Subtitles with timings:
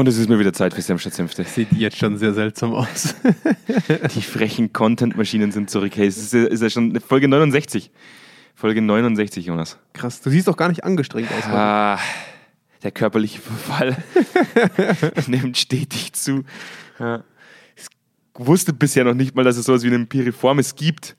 [0.00, 1.44] Und es ist mir wieder Zeit für Senf Senfte.
[1.44, 3.14] Sieht jetzt schon sehr seltsam aus.
[4.14, 5.94] Die frechen Content-Maschinen sind zurück.
[5.94, 7.90] Hey, es ist, ja- ist ja schon Folge 69.
[8.54, 9.76] Folge 69, Jonas.
[9.92, 11.44] Krass, du siehst doch gar nicht angestrengt aus.
[11.48, 11.98] Ah,
[12.82, 13.94] der körperliche Verfall
[15.26, 16.44] nimmt stetig zu.
[16.98, 17.22] Ja.
[17.76, 17.86] Ich
[18.46, 21.14] wusste bisher noch nicht mal, dass es sowas wie einen Piriformis gibt.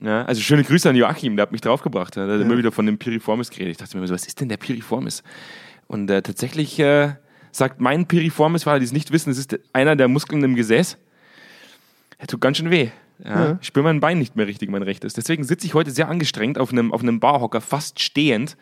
[0.00, 2.14] Ja, also schöne Grüße an Joachim, der hat mich draufgebracht.
[2.14, 3.72] Der hat immer wieder von dem Piriformis geredet.
[3.72, 5.24] Ich dachte mir immer so, was ist denn der Piriformis?
[5.88, 7.14] Und äh, tatsächlich äh,
[7.52, 10.96] sagt mein Piriformis, weil die es nicht wissen, es ist einer der Muskeln im Gesäß.
[12.18, 12.88] Er tut ganz schön weh.
[13.24, 13.58] Ja, Ja.
[13.60, 15.12] Ich spüre mein Bein nicht mehr richtig, mein rechtes.
[15.14, 18.56] Deswegen sitze ich heute sehr angestrengt auf einem, auf einem Barhocker, fast stehend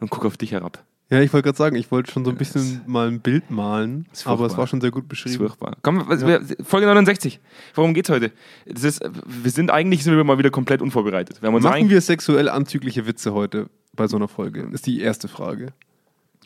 [0.00, 0.82] und gucke auf dich herab.
[1.10, 4.06] Ja, ich wollte gerade sagen, ich wollte schon so ein bisschen mal ein Bild malen,
[4.24, 5.38] aber es war schon sehr gut Das ist beschrieben.
[5.38, 5.76] furchtbar.
[5.82, 7.40] Komm, wir- Folge 69.
[7.74, 8.30] Worum geht's heute?
[8.66, 11.42] Das ist, wir sind eigentlich sind wir mal wieder komplett unvorbereitet.
[11.42, 14.68] Wir Machen wir sexuell anzügliche Witze heute bei so einer Folge?
[14.72, 15.72] Ist die erste Frage.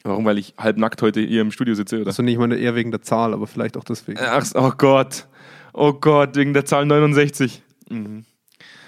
[0.04, 0.24] Warum?
[0.24, 2.08] Weil ich halbnackt heute hier im Studio sitze, oder?
[2.08, 4.18] Also nicht meine eher wegen der Zahl, aber vielleicht auch deswegen.
[4.20, 5.26] Ach, oh Gott.
[5.72, 7.62] Oh Gott, wegen der Zahl 69.
[7.90, 8.24] Mhm.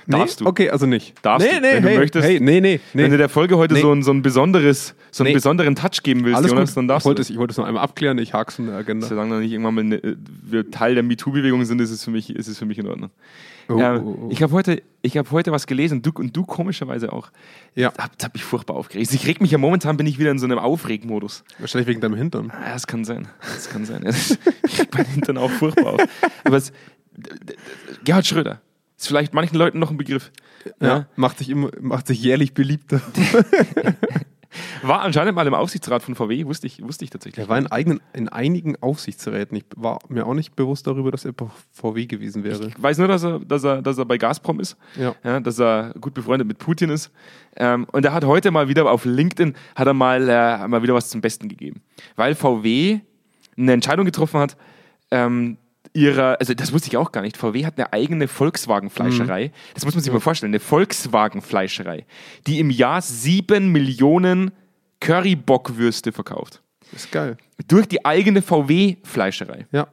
[0.06, 0.44] Darfst nee?
[0.44, 0.50] du.
[0.50, 1.14] Okay, also nicht.
[1.22, 2.26] Darfst nee, du, nee, wenn du hey, möchtest.
[2.26, 3.02] Hey, nee, nee, nee.
[3.02, 6.24] Wenn du der Folge heute so, ein, so ein besonderes, so einen besonderen Touch geben
[6.24, 6.76] willst, Alles Jonas, gut.
[6.76, 7.22] dann Ich darfst wollte, du.
[7.22, 9.06] es, ich wollte es noch einmal abklären, ich hak's in der Agenda.
[9.06, 12.30] Solange noch nicht irgendwann mal äh, wir Teil der MeToo-Bewegung sind, ist es für mich,
[12.34, 13.10] ist es für mich in Ordnung.
[13.68, 14.28] Oh, Ja, oh, oh.
[14.30, 17.30] Ich habe heute, ich hab heute was gelesen, du, und du komischerweise auch.
[17.74, 17.90] Ja.
[17.90, 19.12] Das hat mich furchtbar aufgeregt.
[19.12, 21.42] Ich reg mich ja momentan, bin ich wieder in so einem Aufregmodus.
[21.58, 22.52] Wahrscheinlich wegen deinem Hintern.
[22.64, 23.28] Ja, das kann sein.
[23.40, 24.04] Das kann sein.
[24.66, 26.00] Ich reg meinen Hintern auch furchtbar auf.
[26.44, 26.72] Aber es,
[28.04, 28.60] Gerhard Schröder
[28.96, 30.32] ist vielleicht manchen Leuten noch ein Begriff.
[30.80, 31.06] Ja.
[31.16, 33.00] Macht, sich immer, macht sich jährlich beliebter.
[34.82, 37.44] War anscheinend mal im Aufsichtsrat von VW, wusste ich, wusste ich tatsächlich.
[37.44, 39.56] Er war in, eigenen, in einigen Aufsichtsräten.
[39.56, 42.68] Ich war mir auch nicht bewusst darüber, dass er bei VW gewesen wäre.
[42.68, 44.76] Ich weiß nur, dass er, dass er, dass er bei Gazprom ist.
[44.96, 45.14] Ja.
[45.24, 47.10] ja, dass er gut befreundet mit Putin ist.
[47.56, 50.94] Ähm, und er hat heute mal wieder auf LinkedIn hat er mal, äh, mal wieder
[50.94, 51.82] was zum Besten gegeben.
[52.14, 53.00] Weil VW
[53.56, 54.56] eine Entscheidung getroffen hat,
[55.10, 55.58] ähm,
[55.96, 59.50] ihrer, also das wusste ich auch gar nicht, VW hat eine eigene Volkswagen-Fleischerei.
[59.74, 62.04] Das muss man sich mal vorstellen, eine Volkswagen-Fleischerei,
[62.46, 64.52] die im Jahr sieben Millionen
[65.00, 66.62] Currybockwürste verkauft.
[66.92, 67.36] Ist geil.
[67.66, 69.66] Durch die eigene VW-Fleischerei.
[69.72, 69.88] Ja.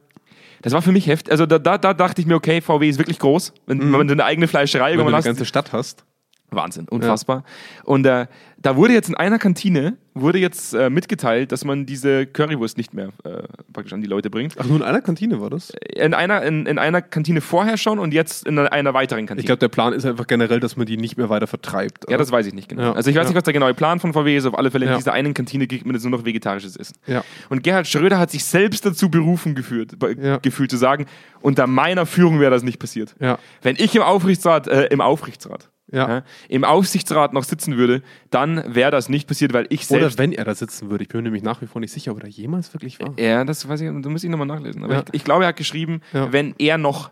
[0.62, 1.32] Das war für mich heftig.
[1.32, 3.52] Also da, da, da dachte ich mir, okay, VW ist wirklich groß.
[3.66, 5.24] Wenn, wenn man eine eigene Fleischerei Wenn du eine hast.
[5.24, 6.04] ganze Stadt hast.
[6.50, 7.44] Wahnsinn, unfassbar.
[7.84, 8.26] Und äh,
[8.64, 12.94] da wurde jetzt in einer Kantine wurde jetzt äh, mitgeteilt, dass man diese Currywurst nicht
[12.94, 13.42] mehr äh,
[13.72, 14.54] praktisch an die Leute bringt.
[14.58, 15.70] Ach, nur in einer Kantine war das?
[15.94, 19.40] In einer, in, in einer Kantine vorher schon und jetzt in einer, weiteren Kantine.
[19.40, 22.08] Ich glaube, der Plan ist einfach generell, dass man die nicht mehr weiter vertreibt.
[22.08, 22.82] ja, das weiß ich nicht genau.
[22.82, 23.28] Ja, Also ich weiß ja.
[23.30, 24.46] nicht, was der genaue Plan von VW ist.
[24.46, 24.96] Auf alle Fälle in Ja.
[24.96, 26.94] dieser einen Kantine kriegt man jetzt nur noch vegetarisches Essen.
[27.06, 27.22] Ja.
[27.50, 29.96] Und Gerhard Schröder hat sich selbst dazu berufen geführt,
[30.42, 31.04] gefühlt zu sagen,
[31.42, 33.14] unter meiner Führung wäre das nicht passiert.
[33.20, 33.38] Ja.
[33.62, 36.08] Wenn ich im Aufsichtsrat, äh, im Aufsichtsrat, Ja.
[36.08, 40.18] ja, im Aufsichtsrat noch sitzen würde, dann wäre das nicht passiert, weil ich Oder selbst.
[40.18, 41.02] wenn er da sitzen würde.
[41.04, 43.12] Ich bin mir nämlich nach wie vor nicht sicher, ob er da jemals wirklich war.
[43.18, 44.82] ja, das weiß ich, da muss ich nochmal nachlesen.
[44.82, 45.00] Aber Ja.
[45.08, 47.10] ich, ich glaube, er hat geschrieben, wenn er noch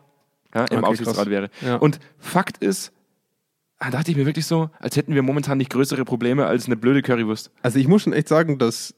[0.55, 1.51] im Okay, Aufsichtsrat krass.
[1.63, 1.79] wäre.
[1.81, 2.93] Und Fakt ist,
[3.79, 6.77] da dachte ich mir wirklich so, als hätten wir momentan nicht größere Probleme als eine
[6.77, 7.51] blöde Currywurst.
[7.63, 8.95] Also ich muss schon echt sagen, dass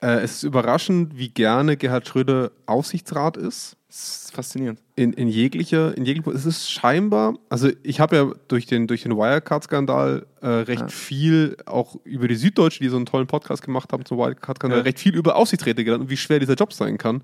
[0.00, 3.76] äh, es ist überraschend, wie gerne Gerhard Schröder Aufsichtsrat ist.
[3.88, 4.80] Das ist faszinierend.
[4.96, 9.02] In, in jeglicher, in jeglicher, es ist scheinbar, also ich habe ja durch den, durch
[9.04, 10.88] den Wirecard-Skandal äh, recht Ja.
[10.88, 14.84] viel, auch über die Süddeutsche, die so einen tollen Podcast gemacht haben zum Wirecard-Skandal, Ja.
[14.84, 17.22] recht viel über Aufsichtsräte gelernt und wie schwer dieser Job sein kann.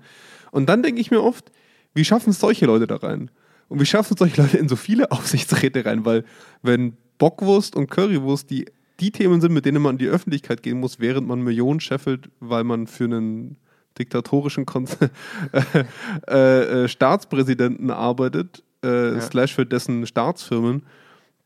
[0.51, 1.51] Und dann denke ich mir oft,
[1.93, 3.29] wie schaffen es solche Leute da rein?
[3.67, 6.03] Und wie schaffen es solche Leute in so viele Aufsichtsräte rein?
[6.03, 6.25] Weil
[6.63, 8.65] wenn Bockwurst und Currywurst die,
[8.99, 12.29] die Themen sind, mit denen man in die Öffentlichkeit gehen muss, während man Millionen scheffelt,
[12.39, 13.57] weil man für einen
[13.97, 14.87] diktatorischen Kon
[16.27, 20.83] äh, äh, Staatspräsidenten arbeitet, äh, slash für dessen Staatsfirmen,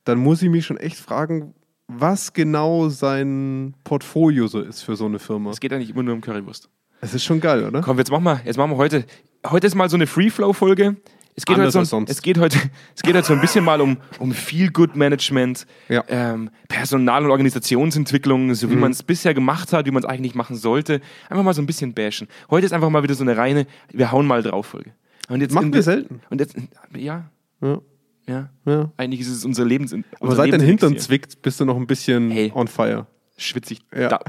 [0.04, 1.54] dann muss ich mich schon echt fragen,
[1.88, 5.50] was genau sein Portfolio so ist für so eine Firma.
[5.52, 6.70] Es geht ja nicht immer nur um Currywurst.
[7.02, 7.82] Es ist schon geil, oder?
[7.82, 9.06] Komm, jetzt machen wir, jetzt machen wir heute.
[9.48, 10.98] Heute ist mal so eine Free-Flow-Folge.
[11.40, 12.58] Es geht, heute so, es, geht heute,
[12.96, 16.04] es geht heute so ein bisschen mal um, um Feel-Good-Management, Ja.
[16.10, 18.82] ähm, Personal- und Organisationsentwicklung, so wie Mhm.
[18.82, 21.00] man es bisher gemacht hat, wie man es eigentlich machen sollte.
[21.30, 22.28] Einfach mal so ein bisschen bashen.
[22.50, 24.92] Heute ist einfach mal wieder so eine reine, wir hauen mal drauf Folge.
[25.30, 26.20] Und jetzt Machen wir selten.
[26.30, 26.56] Und jetzt,
[26.98, 27.30] ja,
[27.62, 27.80] Ja,
[28.28, 28.50] ja.
[28.66, 28.92] ja.
[28.98, 29.94] Eigentlich ist es unser Lebens.
[29.94, 30.60] Aber unser seit dein.
[30.62, 32.52] Hintern zwickt, bist du noch ein bisschen Hey.
[32.54, 33.08] on fire.
[33.40, 34.10] Schwitze ich Ja.
[34.10, 34.20] da,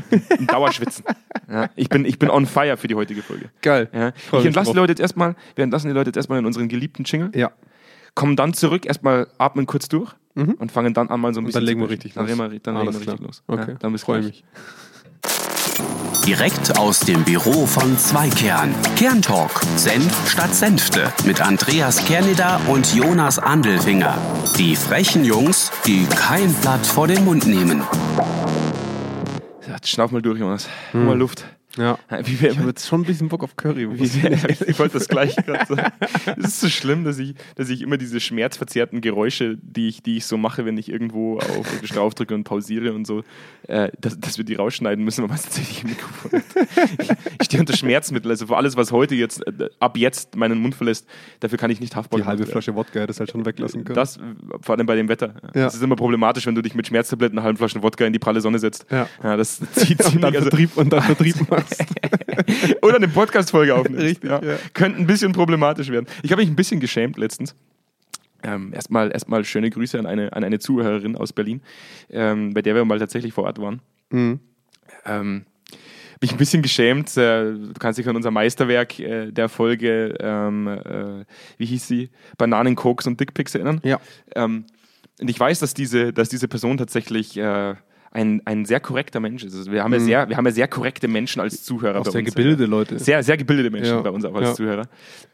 [0.46, 1.04] Dauerschwitzen.
[1.50, 3.50] ja, ich, bin, ich bin on fire für die heutige Folge.
[3.62, 3.88] Geil.
[3.92, 4.12] Ja.
[4.38, 7.04] Ich entlasse die Leute jetzt erstmal, wir entlassen die Leute jetzt erstmal in unseren geliebten
[7.04, 7.50] Jingle, Ja.
[8.14, 11.46] kommen dann zurück, erstmal atmen kurz durch und fangen dann an mal so ein Mhm.
[11.46, 12.30] Und bisschen dann legen zu wir richtig dann los.
[12.38, 13.26] Reden wir, dann legen wir richtig klar.
[13.26, 13.42] los.
[13.46, 14.30] Okay, Ja, dann bis freue gleich.
[14.32, 14.44] mich.
[16.26, 18.74] Direkt aus dem Büro von Zweikern.
[18.96, 19.60] Kerntalk.
[19.76, 21.12] Senf statt Senfte.
[21.24, 24.16] Mit Andreas Kerneder und Jonas Andelfinger.
[24.58, 27.82] Die frechen Jungs, die kein Blatt vor den Mund nehmen.
[29.84, 30.68] Schnauf mal durch, Jonas.
[30.92, 31.06] Hm.
[31.06, 31.44] Mal Luft.
[31.80, 31.98] Ja.
[32.24, 33.90] Wie wir Ich habe jetzt schon ein bisschen Bock auf Curry.
[33.90, 34.32] Wie wir,
[34.68, 35.92] ich wollte das gleich gerade sagen.
[36.36, 40.18] Es ist so schlimm, dass ich, dass ich immer diese schmerzverzerrten Geräusche, die ich, die
[40.18, 43.22] ich so mache, wenn ich irgendwo auf drauf drücke und pausiere und so,
[43.66, 46.44] äh, dass, dass wir die rausschneiden müssen, weil man es tatsächlich im Mikrofon hat.
[46.98, 50.58] Ich, ich stehe unter Schmerzmittel, also für alles, was heute jetzt, äh, ab jetzt meinen
[50.60, 51.08] Mund verlässt,
[51.40, 52.46] dafür kann ich nicht haftbar Die halbe.
[52.46, 53.94] Flasche Wodka hättest du halt schon weglassen können.
[53.94, 54.18] Das,
[54.60, 55.34] vor allem bei dem Wetter.
[55.54, 55.64] Ja.
[55.64, 58.18] Das ist immer problematisch, wenn du dich mit Schmerztabletten eine halbe Flasche Wodka in die
[58.18, 58.86] pralle Sonne setzt.
[58.90, 59.08] Ja.
[59.36, 60.20] das zieht und ziemlich.
[60.20, 61.36] dann Also, Vertrieb, und dann Vertrieb
[61.78, 62.82] machst.
[62.82, 64.02] oder eine Podcast-Folge aufnimmst.
[64.02, 64.40] Richtig, ja.
[64.74, 66.06] Könnte ein bisschen problematisch werden.
[66.22, 67.54] Ich habe mich ein bisschen geschämt letztens.
[68.42, 71.60] Ähm, erstmal, erstmal schöne Grüße an eine, an eine Zuhörerin aus Berlin,
[72.10, 73.80] ähm, bei der wir mal tatsächlich vor Ort waren.
[74.10, 74.40] Mhm.
[75.04, 75.44] Ähm,
[76.20, 77.16] bin ich ein bisschen geschämt.
[77.16, 81.24] Äh, du kannst dich an unser Meisterwerk äh, der Folge, ähm, äh,
[81.58, 82.10] wie hieß sie?
[82.38, 83.80] Bananen, Koks und Dickpics erinnern.
[83.84, 84.00] Ja.
[84.34, 84.64] Ähm,
[85.20, 87.74] und ich weiß, dass diese, dass diese Person tatsächlich äh,
[88.12, 89.54] ein, ein sehr korrekter Mensch ist.
[89.56, 92.10] Also wir, haben ja sehr, wir haben ja sehr korrekte Menschen als Zuhörer Auch bei
[92.10, 92.30] sehr uns.
[92.34, 92.98] gebildete Leute.
[92.98, 94.00] Sehr, sehr gebildete Menschen Ja.
[94.00, 94.54] bei uns auch als Ja.
[94.54, 94.82] Zuhörer.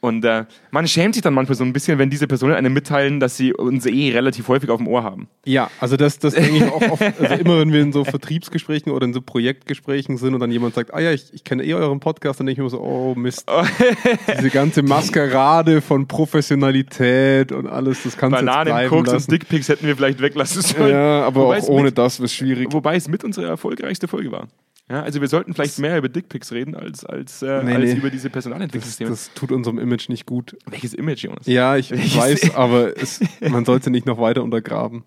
[0.01, 3.19] Und äh, man schämt sich dann manchmal so ein bisschen, wenn diese Personen einem mitteilen,
[3.19, 5.27] dass sie uns eh relativ häufig auf dem Ohr haben.
[5.47, 8.93] Ja, also das, das denke ich auch oft, also immer wenn wir in so Vertriebsgesprächen
[8.93, 11.73] oder in so Projektgesprächen sind und dann jemand sagt, ah ja, ich, ich kenne eh
[11.73, 13.47] euren Podcast, dann denke ich mir so, oh Mist,
[14.39, 19.15] diese ganze Maskerade von Professionalität und alles, das kannst du jetzt Bananen, bleiben Koks und
[19.15, 19.31] lassen.
[19.31, 20.91] Dickpics hätten wir vielleicht weglassen sollen.
[20.91, 22.66] Ja, aber Wobei auch ohne das wird schwierig.
[22.71, 24.49] Wobei es mit unserer erfolgreichste Folge war.
[24.89, 27.99] Ja, also wir sollten vielleicht mehr über Dickpics reden, als, als, äh, Nee, als nee.
[27.99, 29.13] über diese Das, Personalentwicklungsthemen.
[29.13, 30.57] das tut unserem Image nicht gut.
[30.67, 31.47] Welches Image, Jonas?
[31.47, 35.03] Ja, ich Welches- weiß, aber es, man sollte nicht noch weiter untergraben.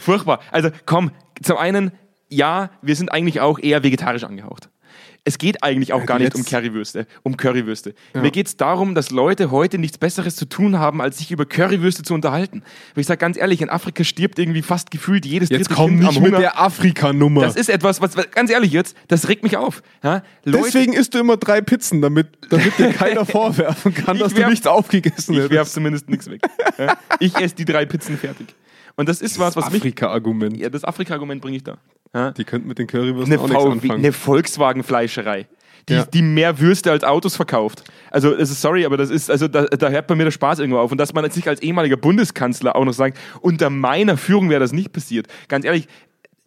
[0.00, 0.40] Furchtbar.
[0.50, 1.92] Also komm, zum einen,
[2.30, 4.70] ja, wir sind eigentlich auch eher vegetarisch angehaucht.
[5.24, 7.06] Es geht eigentlich auch Ja, gar nicht um Currywürste.
[7.22, 7.94] Um Currywürste.
[8.12, 8.22] Ja.
[8.22, 11.46] Mir geht es darum, dass Leute heute nichts Besseres zu tun haben, als sich über
[11.46, 12.64] Currywürste zu unterhalten.
[12.90, 15.90] Aber ich sage ganz ehrlich, in Afrika stirbt irgendwie fast gefühlt jedes Jetzt dritte komm
[15.90, 17.42] Kind nicht am mit der Afrika-Nummer.
[17.42, 19.84] Das ist etwas, was, ganz ehrlich jetzt, das regt mich auf.
[20.02, 20.24] Ja?
[20.44, 24.34] Leute, Deswegen isst du immer drei Pizzen, damit, damit dir keiner vorwerfen kann, Ich dass
[24.34, 25.52] werf- du nichts aufgegessen ich hättest.
[25.52, 26.40] werf zumindest nichts weg.
[27.20, 28.48] Ich esse die drei Pizzen fertig.
[28.96, 29.80] Und das ist was, was mich.
[29.80, 30.56] Afrika-Argument.
[30.56, 31.78] Ja, das Afrika-Argument bringe ich da.
[32.14, 32.30] Ja?
[32.32, 34.00] Die könnten mit den Currywürsten eine, auch nichts anfangen.
[34.00, 35.46] eine Volkswagen-Fleischerei,
[35.88, 36.04] die, Ja.
[36.04, 37.84] die mehr Würste als Autos verkauft.
[38.10, 40.58] Also, es ist sorry, aber das ist, also da, da hört bei mir der Spaß
[40.58, 40.92] irgendwo auf.
[40.92, 44.60] Und dass man jetzt nicht als ehemaliger Bundeskanzler auch noch sagt, unter meiner Führung wäre
[44.60, 45.26] das nicht passiert.
[45.48, 45.88] Ganz ehrlich,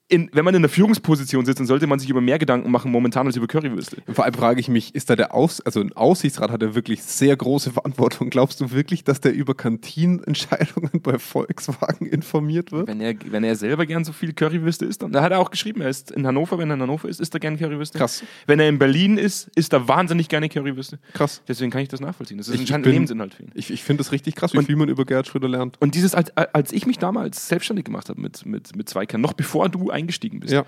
[0.07, 2.91] in, wenn man in der Führungsposition sitzt, dann sollte man sich über mehr Gedanken machen
[2.91, 3.97] momentan als über Currywürste.
[4.13, 7.01] Vor allem frage ich mich, ist da der Aus, also ein Aussichtsrat hat er wirklich
[7.03, 8.29] sehr große Verantwortung.
[8.29, 12.87] Glaubst du wirklich, dass der über Kantinenentscheidungen bei Volkswagen informiert wird?
[12.87, 15.49] Wenn er, wenn er selber gern so viel Currywürste isst, dann da hat er auch
[15.51, 17.97] geschrieben, er ist in Hannover, wenn er in Hannover ist, isst er gerne Currywürste.
[17.97, 18.23] Krass.
[18.45, 20.99] Wenn er in Berlin ist, isst er wahnsinnig gerne Currywürste.
[21.13, 21.41] Krass.
[21.47, 22.37] Deswegen kann ich das nachvollziehen.
[22.37, 23.51] Das ist Ich- ich anscheinend bin- Lebensinhalt für ihn.
[23.55, 25.77] Ich, ich finde es richtig krass, wie Und- viel man über Gerhard Schröder lernt.
[25.81, 29.33] Und dieses, als, als ich mich damals selbstständig gemacht habe mit, mit, mit Zweikern, noch
[29.33, 30.65] bevor du eingestiegen bist, Ja.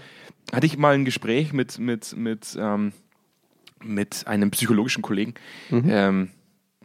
[0.52, 2.94] hatte ich mal ein Gespräch mit, mit, mit, ähm,
[3.84, 5.36] mit einem psychologischen Kollegen.
[5.72, 6.30] Ähm,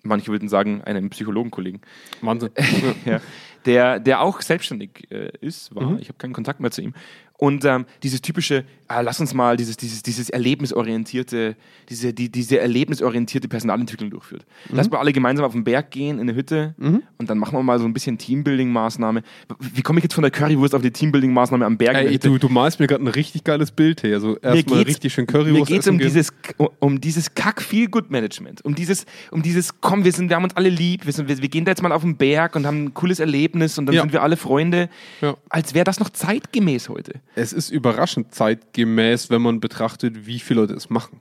[0.03, 1.81] manche würden sagen, einem Psychologenkollegen.
[2.21, 2.51] Wahnsinn.
[3.07, 3.21] ja,
[3.65, 5.99] der, der auch selbstständig äh, ist, war.
[6.01, 6.95] Ich habe keinen Kontakt mehr zu ihm.
[7.43, 11.57] Und ähm, dieses typische, ah, lass uns mal dieses, dieses, dieses erlebnisorientierte,
[11.89, 14.47] diese, die, diese erlebnisorientierte Personalentwicklung durchführt.
[14.69, 16.77] Lass mal alle gemeinsam auf den Berg gehen, in eine Hütte
[17.19, 19.23] und dann machen wir mal so ein bisschen Teambuilding-Maßnahme.
[19.59, 21.97] Wie komme ich jetzt von der Currywurst auf die Teambuilding-Maßnahme am Berg?
[21.97, 24.15] Ey, du, du malst mir gerade ein richtig geiles Bild her.
[24.15, 26.07] Also erstmal richtig schön Currywurst Mir geht es um gehen.
[26.07, 26.33] dieses,
[26.79, 28.65] um dieses Kack-Feel-Good-Management.
[28.65, 31.39] Um dieses, um dieses, komm, wir, sind, wir haben uns alle lieb, wir, sind, wir,
[31.43, 33.97] wir gehen da jetzt mal auf den Berg und haben ein cooles Erlebnis und dann
[33.97, 34.03] Ja.
[34.03, 34.89] sind wir alle Freunde.
[35.21, 35.37] Ja.
[35.49, 37.15] Als wäre das noch zeitgemäß heute.
[37.35, 41.21] Es ist überraschend zeitgemäß, wenn man betrachtet, wie viele Leute es machen.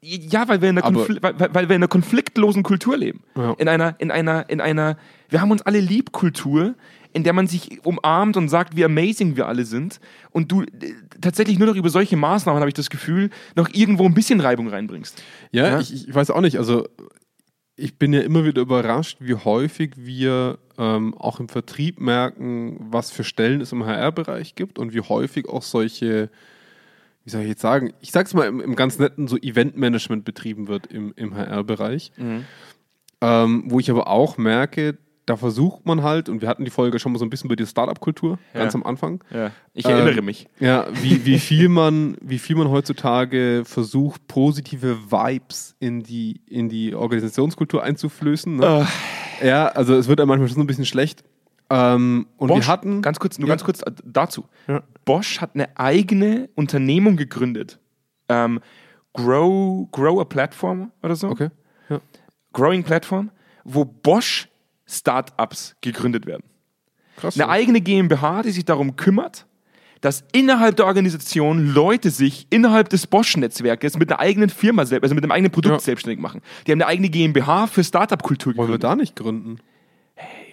[0.00, 3.22] Ja, weil wir in einer, weil, weil- wir in einer konfliktlosen Kultur leben.
[3.36, 3.52] Ja.
[3.58, 4.96] In einer, in einer, in einer,
[5.28, 6.74] wir haben uns alle lieb Kultur,
[7.12, 9.98] in der man sich umarmt und sagt, wie amazing wir alle sind.
[10.30, 10.64] Und du
[11.20, 14.68] tatsächlich nur noch über solche Maßnahmen, habe ich das Gefühl, noch irgendwo ein bisschen Reibung
[14.68, 15.20] reinbringst.
[15.50, 15.80] Ja, Ja.
[15.80, 16.58] Ich, ich weiß auch nicht.
[16.58, 16.86] Also
[17.78, 23.10] ich bin ja immer wieder überrascht, wie häufig wir ähm, auch im Vertrieb merken, was
[23.12, 26.28] für Stellen es im HR-Bereich gibt und wie häufig auch solche,
[27.24, 30.66] wie soll ich jetzt sagen, ich sag's mal im, im ganz netten, so Eventmanagement betrieben
[30.66, 32.10] wird im, im HR-Bereich.
[33.20, 36.98] Ähm, wo ich aber auch merke, da versucht man halt, und wir hatten die Folge
[36.98, 38.60] schon mal so ein bisschen über die Startup-Kultur, Ja.
[38.60, 39.22] ganz am Anfang.
[39.30, 39.50] Ja.
[39.74, 40.46] Ich erinnere Ähm, mich.
[40.60, 46.68] Ja, wie, wie, viel man, wie viel man heutzutage versucht, positive Vibes in die, in
[46.68, 48.56] die Organisationskultur einzuflößen.
[48.56, 48.86] Ne?
[49.42, 51.22] Ja, also es wird einem manchmal schon ein bisschen schlecht.
[51.70, 53.02] Ähm, und Bosch, wir hatten.
[53.02, 53.52] ganz kurz, nur Ja.
[53.52, 54.46] ganz kurz äh, dazu.
[55.04, 57.78] Bosch hat eine eigene Unternehmung gegründet.
[58.30, 58.60] Ähm,
[59.12, 61.28] Grow, Grow a Platform oder so.
[61.28, 61.50] Okay.
[62.52, 63.30] Growing Platform,
[63.64, 64.47] wo Bosch
[64.88, 66.44] Startups gegründet werden.
[67.16, 67.34] Krass.
[67.38, 69.46] Eine eigene GmbH, die sich darum kümmert,
[70.00, 75.10] dass innerhalb der Organisation Leute sich innerhalb des Bosch-Netzwerkes mit einer eigenen Firma, also mit
[75.24, 75.80] einem eigenen Produkt Ja.
[75.80, 76.40] selbstständig machen.
[76.66, 78.84] Die haben eine eigene GmbH für Startup-Kultur Wollen wir gegründet.
[78.84, 79.58] da nicht gründen?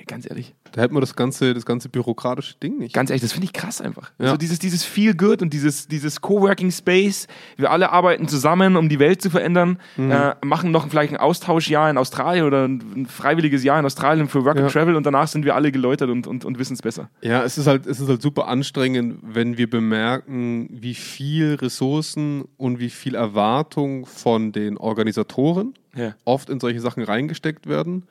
[0.08, 0.54] Ganz ehrlich.
[0.72, 2.94] Da hätten wir das ganze, das ganze bürokratische Ding nicht.
[2.94, 4.12] Ganz ehrlich, das finde ich krass einfach.
[4.20, 4.26] Ja.
[4.26, 7.28] Also dieses, dieses Feel Good und dieses, dieses Coworking Space.
[7.58, 10.12] Wir alle arbeiten zusammen, um die Welt zu verändern, Mhm.
[10.12, 14.44] äh, machen noch vielleicht ein Austauschjahr in Australien oder ein, freiwilliges Jahr in Australien für
[14.46, 14.64] Work Ja.
[14.64, 17.10] and Travel und danach sind wir alle geläutert und, und, und wissen es besser.
[17.22, 22.44] Ja, es ist halt, es ist halt super anstrengend, wenn wir bemerken, wie viel Ressourcen
[22.58, 26.16] und wie viel Erwartung von den Organisatoren Ja.
[26.26, 28.04] oft in solche Sachen reingesteckt werden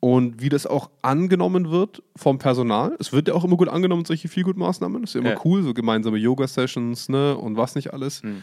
[0.00, 2.96] und wie das auch angenommen wird vom Personal.
[2.98, 5.02] Es wird ja auch immer gut angenommen, solche Feelgood-Maßnahmen.
[5.02, 5.40] Das ist ja immer Ja.
[5.44, 8.22] cool, so gemeinsame Yoga-Sessions ne, und was nicht alles.
[8.22, 8.42] Mhm.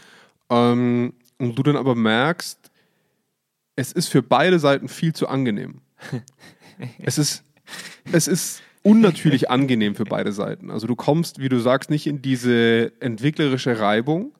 [0.50, 2.70] Ähm, und du dann aber merkst,
[3.76, 5.80] es ist für beide Seiten viel zu angenehm.
[7.00, 7.44] es ist,
[8.12, 10.70] es ist unnatürlich angenehm für beide Seiten.
[10.70, 14.32] Also du kommst, wie du sagst, nicht in diese entwicklerische Reibung,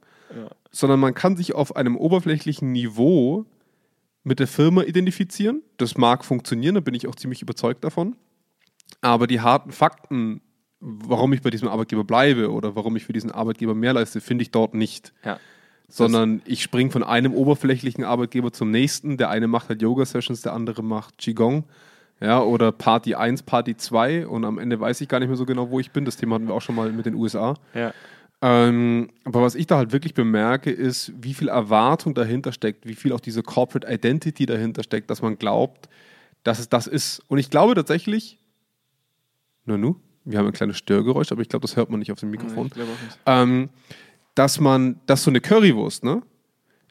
[0.71, 3.45] sondern man kann sich auf einem oberflächlichen Niveau
[4.25, 5.63] mit der Firma identifizieren.
[5.77, 8.17] Das mag funktionieren, da bin ich auch ziemlich überzeugt davon.
[9.01, 10.41] Aber die harten Fakten,
[10.81, 14.43] warum ich bei diesem Arbeitgeber bleibe oder warum ich für diesen Arbeitgeber mehr leiste, finde
[14.43, 15.13] ich dort nicht.
[15.25, 15.39] Ja.
[15.89, 19.17] Sondern ich springe von einem oberflächlichen Arbeitgeber zum nächsten.
[19.17, 21.65] Der eine macht halt Yoga-Sessions, der andere macht Qigong.
[22.21, 25.47] Ja, oder Party 1, Party 2 und am Ende weiß ich gar nicht mehr so
[25.47, 26.05] genau, wo ich bin.
[26.05, 27.55] Das Thema hatten wir auch schon mal mit den USA.
[27.75, 27.95] Ja.
[28.41, 32.95] Ähm, aber was ich da halt wirklich bemerke, ist, wie viel Erwartung dahinter steckt, wie
[32.95, 35.89] viel auch diese Corporate Identity dahinter steckt, dass man glaubt,
[36.45, 37.21] dass es das ist.
[37.27, 38.39] Und ich glaube tatsächlich,
[39.65, 42.31] Nanu, wir haben ein kleines Störgeräusch, aber ich glaube, das hört man nicht auf dem
[42.31, 43.19] Mikrofon, nicht.
[43.27, 43.71] ähm,
[44.35, 46.23] dass man, dass so eine Currywurst, ne?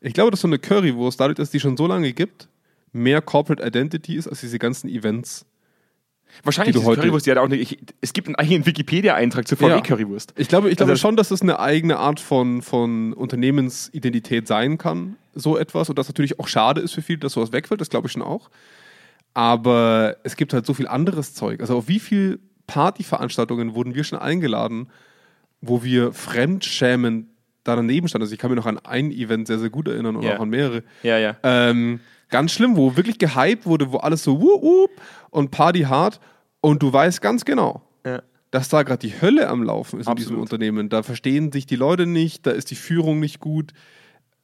[0.02, 2.50] Ich glaube, dass so eine Currywurst, dadurch, dass die schon so lange gibt,
[2.92, 5.46] mehr Corporate Identity ist als diese ganzen Events.
[6.44, 7.72] Wahrscheinlich Die Currywurst ja auch nicht.
[7.74, 9.78] Ich, es gibt einen eigenen Wikipedia-Eintrag zur Ja.
[9.78, 10.34] VW-Currywurst.
[10.38, 14.78] Ich glaube, ich glaube Also- schon, dass es eine eigene Art von, von Unternehmensidentität sein
[14.78, 15.90] kann, so etwas.
[15.90, 18.22] Und das natürlich auch schade ist für viele, dass sowas wegfällt, das glaube ich schon
[18.22, 18.50] auch.
[19.34, 21.62] Aber es gibt halt so viel anderes Zeug.
[21.62, 24.90] Also auf wie viel Partyveranstaltungen wurden wir schon eingeladen,
[25.62, 27.28] wo wir fremdschämend
[27.64, 28.24] da daneben standen.
[28.24, 30.38] Also ich kann mir noch an ein Event sehr, sehr gut erinnern und Ja.
[30.38, 30.84] auch an mehrere.
[31.04, 31.36] Ja, ja.
[31.44, 34.92] Ähm, ganz schlimm, wo wirklich gehypt wurde, wo alles so wup, wup
[35.30, 36.20] und Party hart
[36.62, 38.22] und du weißt ganz genau, ja.
[38.52, 40.52] dass da gerade die Hölle am Laufen ist in diesem Absolut.
[40.54, 40.90] Unternehmen.
[40.90, 43.74] Da verstehen sich die Leute nicht, da ist die Führung nicht gut.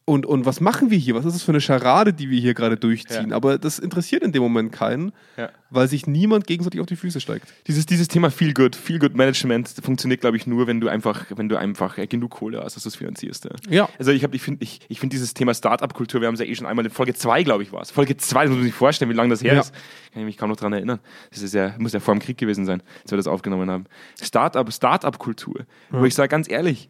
[0.05, 1.15] Und, und was machen wir hier?
[1.15, 3.29] Was ist das für eine Scharade, die wir hier gerade durchziehen?
[3.29, 3.37] Ja.
[3.37, 5.49] Aber das interessiert in dem Moment keinen, Ja.
[5.69, 7.47] weil sich niemand gegenseitig auf die Füße steigt.
[7.67, 11.27] Dieses, dieses Thema Feel Good, Feel Good Management funktioniert, glaube ich, nur, wenn du einfach,
[11.37, 13.45] wenn du einfach äh, genug Kohle hast, dass du es finanzierst.
[13.45, 13.51] Ja.
[13.69, 13.89] Ja.
[13.97, 16.47] Also ich, hab- ich finde ich, ich find dieses Thema Startup-Kultur, wir haben es ja
[16.47, 17.89] eh schon einmal in Folge 2, glaube ich, war es.
[17.91, 19.61] Folge 2, das muss man sich vorstellen, wie lange das her Ja.
[19.61, 19.73] ist.
[20.11, 20.99] Kann ich mich kaum noch daran erinnern.
[21.31, 23.85] Das ist ja, muss ja vor dem Krieg gewesen sein, als wir das aufgenommen haben.
[24.21, 25.61] Startup, Startup-Kultur.
[25.91, 26.89] Wo ich sage, ganz ehrlich,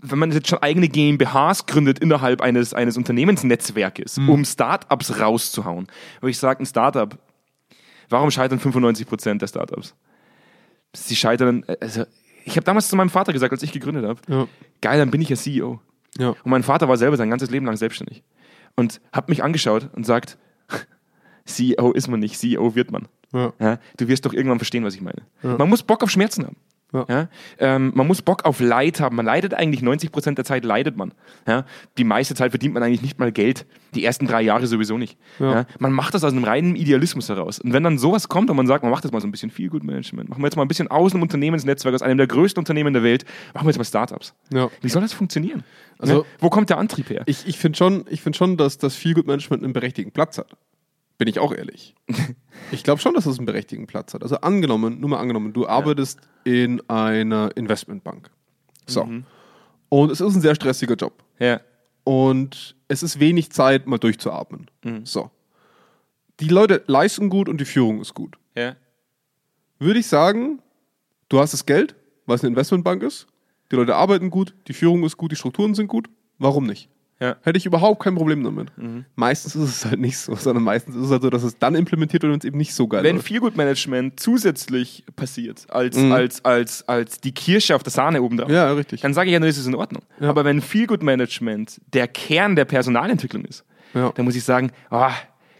[0.00, 5.86] wenn man jetzt schon eigene GmbHs gründet innerhalb eines, eines Unternehmensnetzwerkes, um Startups rauszuhauen.
[6.20, 7.18] Wo ich sage, ein Startup,
[8.08, 9.94] warum scheitern 95% der Startups?
[10.94, 12.04] Sie scheitern, also
[12.44, 14.46] ich habe damals zu meinem Vater gesagt, als ich gegründet habe, Ja.
[14.80, 15.80] geil, dann bin ich ja CEO.
[16.18, 16.30] Ja.
[16.30, 18.22] Und mein Vater war selber sein ganzes Leben lang selbstständig.
[18.76, 20.38] Und hat mich angeschaut und sagt,
[21.44, 23.08] CEO ist man nicht, CEO wird man.
[23.58, 25.22] Ja, du wirst doch irgendwann verstehen, was ich meine.
[25.42, 26.56] Man muss Bock auf Schmerzen haben.
[26.92, 27.06] Ja.
[27.08, 27.28] Ja.
[27.58, 29.16] ähm, man muss Bock auf Leid haben.
[29.16, 31.12] Man leidet eigentlich 90% der Zeit leidet man.
[31.46, 31.64] Ja.
[31.96, 33.64] Die meiste Zeit verdient man eigentlich nicht mal Geld.
[33.94, 35.18] Die ersten drei Jahre sowieso nicht.
[35.38, 35.52] Ja.
[35.52, 35.66] Ja.
[35.78, 37.58] Man macht das aus einem reinen Idealismus heraus.
[37.60, 39.50] Und wenn dann sowas kommt und man sagt, man macht jetzt mal so ein bisschen
[39.50, 42.26] viel Good Management, machen wir jetzt mal ein bisschen aus einem Unternehmensnetzwerk, aus einem der
[42.26, 44.34] größten Unternehmen der Welt, machen wir jetzt mal Startups.
[44.52, 44.68] Ja.
[44.82, 45.64] Wie soll das funktionieren?
[45.98, 46.24] Also- ne?
[46.40, 47.22] Wo kommt der Antrieb her?
[47.26, 50.36] Ich, ich finde schon, ich find schon, dass das Feel Good Management einen berechtigten Platz
[50.38, 50.48] hat.
[51.22, 51.94] Bin ich auch ehrlich.
[52.72, 54.24] ich glaube schon, dass es einen berechtigten Platz hat.
[54.24, 58.28] Also angenommen, nur mal angenommen, du arbeitest in einer Investmentbank.
[58.88, 59.08] So.
[59.88, 61.22] Und es ist ein sehr stressiger Job.
[61.38, 61.60] ja.
[62.02, 64.68] Und es ist wenig Zeit, mal durchzuatmen.
[65.04, 65.30] So.
[66.40, 68.36] Die Leute leisten gut und die Führung ist gut.
[68.56, 68.74] Ja.
[69.78, 70.60] Würde ich sagen,
[71.28, 71.94] du hast das Geld,
[72.26, 73.28] weil es eine Investmentbank ist,
[73.70, 76.10] die Leute arbeiten gut, die Führung ist gut, die Strukturen sind gut.
[76.38, 76.88] Warum nicht?
[77.22, 77.36] Ja.
[77.42, 78.76] Hätte ich überhaupt kein Problem damit.
[78.76, 79.04] Mhm.
[79.14, 81.74] Meistens ist es halt nicht so, sondern meistens ist es halt so, dass es dann
[81.76, 83.20] implementiert wird, wenn es eben nicht so geil Wenn.
[83.20, 86.10] Feelgood Management zusätzlich passiert, als, Mhm.
[86.12, 89.00] als, als, als die Kirsche auf der Sahne oben drauf, Ja, richtig.
[89.02, 90.02] dann sage ich ja, dann ist es in Ordnung.
[90.20, 90.28] Ja.
[90.30, 93.64] Aber wenn Feelgood Management der Kern der Personalentwicklung ist,
[93.94, 94.10] Ja.
[94.14, 95.12] dann muss ich sagen, ah,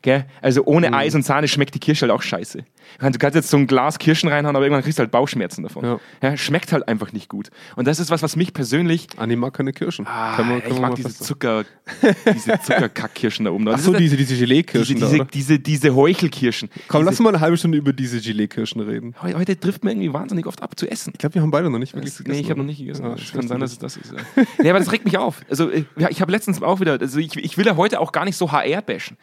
[0.02, 0.24] Gell?
[0.40, 2.58] Also ohne Eis und Sahne schmeckt die Kirsche halt auch scheiße.
[2.58, 5.84] Du kannst, jetzt so ein Glas Kirschen reinhauen, aber irgendwann kriegst du halt Bauchschmerzen davon.
[5.84, 6.00] Ja.
[6.22, 6.36] Ja.
[6.36, 7.50] schmeckt halt einfach nicht gut.
[7.76, 9.06] Und das ist was, was mich persönlich.
[9.16, 10.04] Anni mag keine Kirschen.
[10.08, 11.16] Ah, Kann man- kann ich mag diese.
[11.16, 11.64] Zucker,
[12.34, 13.68] diese Zuckerkackkirschen da oben.
[13.68, 15.24] Ach so, diese, diese diese, Gelee-Kirschen da, diese, oder?
[15.26, 16.68] diese, diese Heuchelkirschen.
[16.88, 19.14] Komm, diese, lass mal eine halbe Stunde über diese Gelee-Kirschen reden.
[19.22, 21.10] Heu- Heute trifft man irgendwie wahnsinnig oft ab zu essen.
[21.14, 23.04] Ich glaube, wir haben beide noch nicht wirklich Das, nee, ich habe noch nicht gegessen.
[23.06, 24.12] Ah, kann sein, dass es das ist.
[24.12, 24.42] Ja.
[24.58, 25.40] nee, aber das regt mich auf.
[25.48, 28.24] Also, äh, ich habe letztens auch wieder, also ich, ich will ja heute auch gar
[28.24, 29.16] nicht so HR bashen.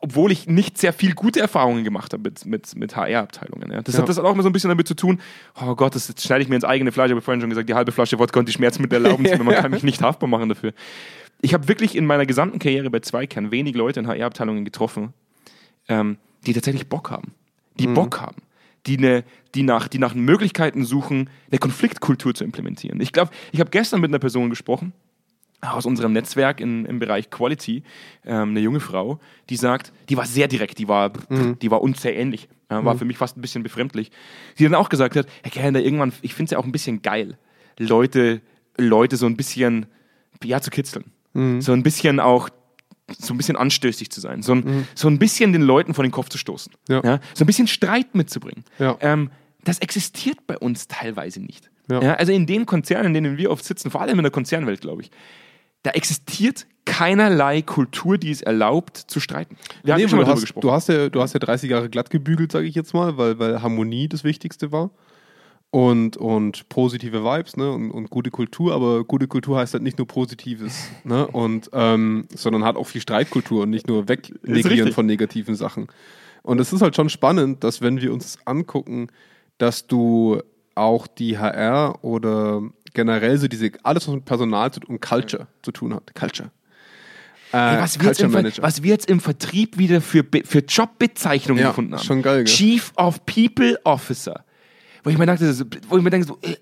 [0.00, 3.70] Obwohl ich nicht sehr viel gute Erfahrungen gemacht habe mit, mit, mit HR-Abteilungen.
[3.72, 3.82] Ja.
[3.82, 4.00] Das, Ja.
[4.02, 5.20] hat, das auch immer so ein bisschen damit zu tun,
[5.60, 7.06] oh Gott, das, das schneide ich mir ins eigene Fleisch.
[7.06, 9.44] Ich habe vorhin schon gesagt, die halbe Flasche Wodka und die Schmerzmittel erlauben es mir.
[9.44, 10.72] Man kann mich nicht haftbar machen dafür.
[11.42, 15.12] Ich habe wirklich in meiner gesamten Karriere bei Zweikern wenig Leute in HR-Abteilungen getroffen,
[15.88, 17.34] ähm, die tatsächlich Bock haben.
[17.78, 18.36] Die Bock haben.
[18.86, 19.24] Die, ne,
[19.54, 23.00] die, nach, die nach Möglichkeiten suchen, eine Konfliktkultur zu implementieren.
[23.00, 24.92] Ich glaube, ich habe gestern mit einer Person gesprochen,
[25.62, 27.82] aus unserem Netzwerk in, im Bereich Quality,
[28.24, 29.18] ähm, eine junge Frau,
[29.50, 32.96] die sagt, die war sehr direkt, die war, die war uns sehr ähnlich, äh, war
[32.96, 34.10] für mich fast ein bisschen befremdlich.
[34.58, 37.02] Die dann auch gesagt hat, Herr Kellner, irgendwann, ich finde es ja auch ein bisschen
[37.02, 37.38] geil,
[37.78, 38.40] Leute,
[38.76, 39.86] Leute so ein bisschen,
[40.44, 41.04] ja, zu kitzeln.
[41.60, 42.48] So ein bisschen auch
[43.18, 46.10] so ein bisschen anstößig zu sein, so ein, so ein bisschen den Leuten vor den
[46.10, 47.20] Kopf zu stoßen, Ja.
[47.34, 48.64] so ein bisschen Streit mitzubringen.
[48.78, 48.96] Ja.
[49.00, 49.30] Ähm,
[49.64, 51.70] das existiert bei uns teilweise nicht.
[51.90, 52.02] Ja.
[52.02, 54.80] Ja, also in den Konzernen, in denen wir oft sitzen, vor allem in der Konzernwelt,
[54.80, 55.10] glaube ich,
[55.86, 59.56] da existiert keinerlei Kultur, die es erlaubt, zu streiten.
[59.84, 60.60] Wir haben Nee, ja schon mal du, hast, gesprochen.
[60.62, 63.38] du, hast ja, du hast ja 30 Jahre glatt gebügelt, sage ich jetzt mal, weil,
[63.38, 64.90] weil Harmonie das Wichtigste war.
[65.70, 67.70] Und, und positive Vibes ne?
[67.70, 71.26] und, und gute Kultur, aber gute Kultur heißt halt nicht nur Positives, ne?
[71.32, 75.88] und, ähm, sondern hat auch viel Streitkultur und nicht nur Wegnegieren von negativen Sachen.
[76.42, 79.08] Und es ist halt schon spannend, dass wenn wir uns das angucken,
[79.58, 80.40] dass du
[80.76, 82.62] auch die HR oder
[82.96, 86.14] generell so diese, alles was mit Personal zu- und Culture zu tun hat.
[86.14, 86.50] Culture.
[87.52, 90.58] Äh, Hey, was, wir jetzt im, Ver- was wir jetzt im Vertrieb wieder für, für
[90.58, 92.02] Jobbezeichnungen Ja, gefunden haben.
[92.02, 92.52] schon geil, gell?
[92.52, 94.44] Chief of People Officer.
[95.04, 95.54] Wo ich mir dachte,
[95.88, 96.56] wo ich mir denke, so, äh,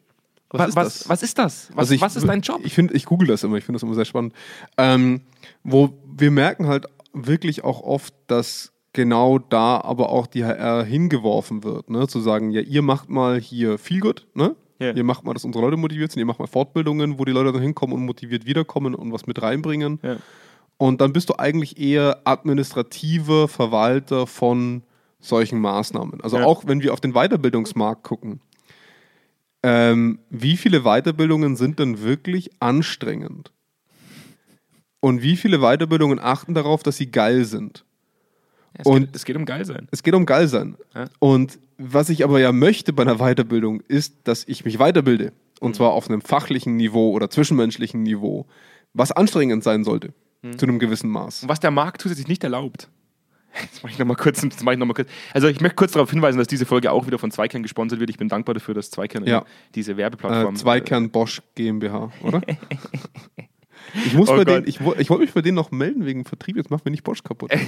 [0.50, 1.08] was, ist was, das?
[1.08, 1.68] was ist das?
[1.70, 2.60] Was, Also ich, was ist dein Job?
[2.64, 4.34] Ich, find, ich google das immer, ich finde das immer sehr spannend.
[4.76, 5.22] Ähm,
[5.62, 11.64] wo wir merken halt wirklich auch oft, dass genau da aber auch die HR hingeworfen
[11.64, 12.06] wird, ne?
[12.06, 14.54] zu sagen, ja, ihr macht mal hier viel gut, ne?
[14.78, 14.92] Ja.
[14.92, 17.52] Ihr macht mal, dass unsere Leute motiviert sind, ihr macht mal Fortbildungen, wo die Leute
[17.52, 20.00] dann hinkommen und motiviert wiederkommen und was mit reinbringen.
[20.02, 20.16] Ja.
[20.76, 24.82] Und dann bist du eigentlich eher administrativer Verwalter von
[25.20, 26.20] solchen Maßnahmen.
[26.22, 26.44] Also Ja.
[26.44, 28.40] auch wenn wir auf den Weiterbildungsmarkt gucken,
[29.62, 33.50] ähm, wie viele Weiterbildungen sind denn wirklich anstrengend?
[35.00, 37.84] Und wie viele Weiterbildungen achten darauf, dass sie geil sind?
[38.74, 39.86] Es, und- geht, es geht um geil sein.
[39.90, 40.76] Es geht um geil sein.
[40.94, 41.04] Ja.
[41.18, 45.32] Und was ich aber ja möchte bei einer Weiterbildung, ist, dass ich mich weiterbilde.
[45.60, 45.74] Und Mhm.
[45.74, 48.46] zwar auf einem fachlichen Niveau oder zwischenmenschlichen Niveau,
[48.92, 50.12] was anstrengend sein sollte.
[50.42, 50.58] Mhm.
[50.58, 51.44] Zu einem gewissen Maß.
[51.44, 52.88] Und was der Markt zusätzlich nicht erlaubt.
[53.62, 55.08] Jetzt mache ich nochmal kurz, ich noch mal kurz.
[55.32, 58.10] Also ich möchte kurz darauf hinweisen, dass diese Folge auch wieder von Zweikern gesponsert wird.
[58.10, 59.44] Ich bin dankbar dafür, dass Zweikern Ja.
[59.76, 60.54] diese Werbeplattform.
[60.54, 62.40] Äh, Zweikern Bosch GmbH, oder?
[64.06, 64.48] Ich, muss Oh bei Gott.
[64.48, 67.04] denen, ich, ich wollte mich bei denen noch melden wegen Vertrieb, jetzt macht mir nicht
[67.04, 67.50] Bosch kaputt.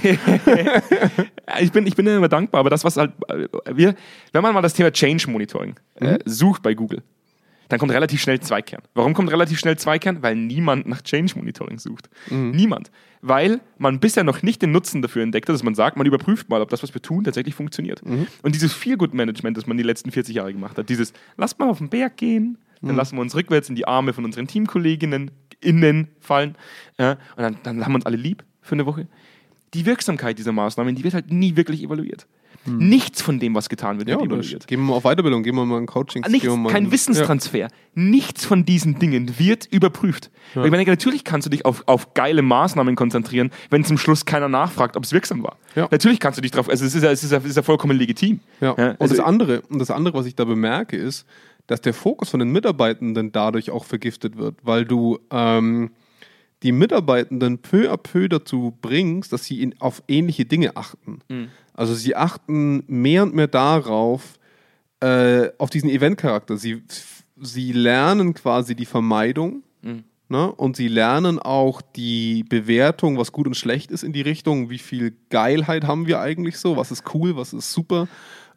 [1.61, 3.95] Ich bin, ich bin immer dankbar, aber das, was halt, äh, wir,
[4.33, 6.05] wenn man mal das Thema Change Monitoring Mhm.
[6.07, 7.01] äh, sucht bei Google,
[7.69, 8.81] dann kommt relativ schnell Zweikern.
[8.93, 10.21] Warum kommt relativ schnell Zweikern?
[10.21, 12.09] Weil niemand nach Change Monitoring sucht.
[12.29, 12.51] Mhm.
[12.51, 12.91] Niemand.
[13.21, 16.49] Weil man bisher noch nicht den Nutzen dafür entdeckt hat, dass man sagt, man überprüft
[16.49, 18.05] mal, ob das, was wir tun, tatsächlich funktioniert.
[18.05, 18.27] Mhm.
[18.43, 21.79] Und dieses Feel-Good-Management, das man die letzten 40 Jahre gemacht hat, dieses, lasst mal auf
[21.79, 22.97] den Berg gehen, dann Mhm.
[22.97, 26.55] lassen wir uns rückwärts in die Arme von unseren Teamkolleginnen innen fallen
[26.99, 29.07] ja, und dann, dann haben wir uns alle lieb für eine Woche.
[29.73, 32.27] Die Wirksamkeit dieser Maßnahmen, die wird halt nie wirklich evaluiert.
[32.65, 34.15] Nichts von dem, was getan wird, Hm.
[34.15, 34.67] Ja, wird evaluiert.
[34.67, 36.25] gehen wir mal auf Weiterbildung, gehen wir mal in Coaching.
[36.29, 37.69] Nichts, kein Wissenstransfer.
[37.95, 40.31] Nichts von diesen Dingen wird überprüft.
[40.53, 44.25] Weil Ich meine, natürlich kannst du dich auf, auf geile Maßnahmen konzentrieren, wenn zum Schluss
[44.25, 45.57] keiner nachfragt, ob es wirksam war.
[45.75, 45.87] Ja.
[45.91, 47.63] Natürlich kannst du dich drauf, also es ist ja, es ist ja, es ist ja
[47.63, 48.41] vollkommen legitim.
[48.59, 48.71] Ja.
[48.71, 51.25] und, also, das andere, und das andere, was ich da bemerke, ist,
[51.67, 55.91] dass der Fokus von den Mitarbeitenden dadurch auch vergiftet wird, weil du ähm,
[56.63, 61.19] die Mitarbeitenden peu à peu dazu bringst, dass sie in, auf ähnliche Dinge achten.
[61.29, 61.49] Mhm.
[61.73, 64.39] Also sie achten mehr und mehr darauf,
[64.99, 66.57] äh, auf diesen Eventcharakter.
[66.57, 66.81] Sie,
[67.39, 70.05] sie lernen quasi die Vermeidung Mhm.
[70.29, 70.51] ne?
[70.51, 74.79] und sie lernen auch die Bewertung, was gut und schlecht ist in die Richtung, wie
[74.79, 78.07] viel Geilheit haben wir eigentlich so, was ist cool, was ist super.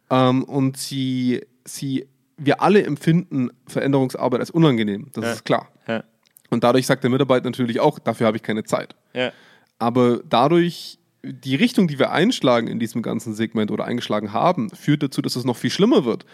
[0.09, 2.07] Ähm, und sie, sie,
[2.43, 5.31] wir alle empfinden Veränderungsarbeit als unangenehm, das Ja.
[5.33, 5.67] ist klar.
[5.87, 6.03] ja,
[6.49, 8.95] Und dadurch sagt der Mitarbeiter natürlich auch, dafür habe ich keine Zeit.
[9.13, 9.31] ja.
[9.79, 15.01] Aber dadurch, die Richtung, die wir einschlagen in diesem ganzen Segment oder eingeschlagen haben, führt
[15.01, 16.25] dazu, dass es noch viel schlimmer wird.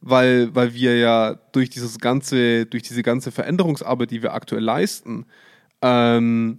[0.00, 5.26] Weil, weil wir ja durch dieses ganze, durch diese ganze Veränderungsarbeit, die wir aktuell leisten,
[5.80, 6.58] ähm,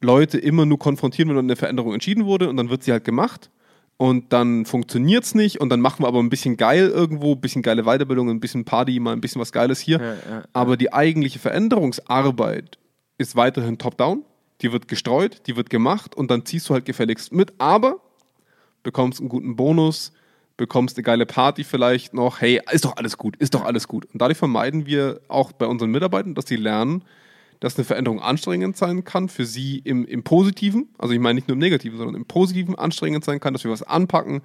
[0.00, 3.50] Leute immer nur konfrontieren, wenn eine Veränderung entschieden wurde und dann wird sie halt gemacht
[3.96, 7.40] und dann funktioniert es nicht und dann machen wir aber ein bisschen geil irgendwo, ein
[7.40, 9.98] bisschen geile Weiterbildung, ein bisschen Party, mal ein bisschen was Geiles hier.
[9.98, 10.42] Ja, ja, ja.
[10.52, 12.78] Aber die eigentliche Veränderungsarbeit
[13.18, 14.24] ist weiterhin top-down.
[14.62, 17.52] Die wird gestreut, die wird gemacht und dann ziehst du halt gefälligst mit.
[17.58, 18.00] Aber
[18.82, 20.12] bekommst einen guten Bonus,
[20.56, 22.40] bekommst eine geile Party vielleicht noch.
[22.40, 24.06] Hey, ist doch alles gut, ist doch alles gut.
[24.12, 27.02] Und dadurch vermeiden wir auch bei unseren Mitarbeitern, dass sie lernen,
[27.60, 30.88] dass eine Veränderung anstrengend sein kann für sie im, im Positiven.
[30.98, 33.70] Also ich meine nicht nur im Negativen, sondern im Positiven anstrengend sein kann, dass wir
[33.70, 34.42] was anpacken,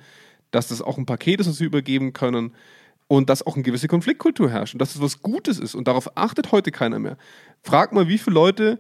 [0.52, 2.54] dass das auch ein Paket ist, das wir übergeben können
[3.08, 5.76] und dass auch eine gewisse Konfliktkultur herrscht und dass es was Gutes ist.
[5.76, 7.18] Und darauf achtet heute keiner mehr.
[7.62, 8.80] Frag mal, wie viele Leute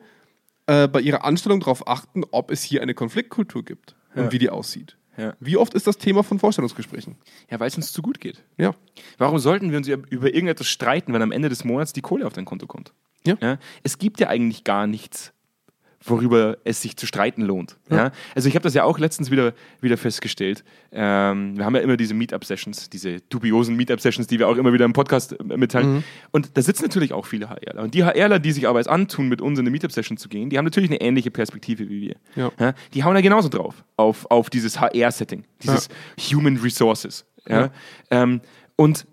[0.67, 4.31] äh, bei ihrer Anstellung darauf achten, ob es hier eine Konfliktkultur gibt und Ja.
[4.31, 4.95] wie die aussieht.
[5.17, 5.35] Ja.
[5.41, 7.17] Wie oft ist das Thema von Vorstellungsgesprächen?
[7.51, 8.41] Ja, weil es uns zu gut geht.
[8.57, 8.73] Ja.
[9.17, 12.31] Warum sollten wir uns über irgendetwas streiten, wenn am Ende des Monats die Kohle auf
[12.33, 12.93] dein Konto kommt?
[13.25, 13.57] Ja.
[13.83, 15.33] Es gibt ja eigentlich gar nichts,
[16.01, 17.77] worüber es sich zu streiten lohnt.
[17.89, 18.11] Ja.
[18.33, 20.63] Also ich habe das ja auch letztens wieder, wieder festgestellt.
[20.91, 24.85] Ähm, wir haben ja immer diese Meetup-Sessions, diese dubiosen Meetup-Sessions, die wir auch immer wieder
[24.85, 26.03] im Podcast äh, mitteilen.
[26.31, 27.83] Und da sitzen natürlich auch viele HRler.
[27.83, 30.49] Und die HRler, die sich aber jetzt antun, mit uns in eine Meetup-Session zu gehen,
[30.49, 32.15] die haben natürlich eine ähnliche Perspektive wie wir.
[32.35, 32.73] Ja.
[32.93, 35.89] Die hauen da genauso drauf, auf, auf dieses HR-Setting, dieses
[36.31, 37.25] Human Resources.
[37.47, 37.61] Ja.
[37.61, 37.71] Ja.
[38.11, 38.41] Ähm,
[38.77, 39.05] und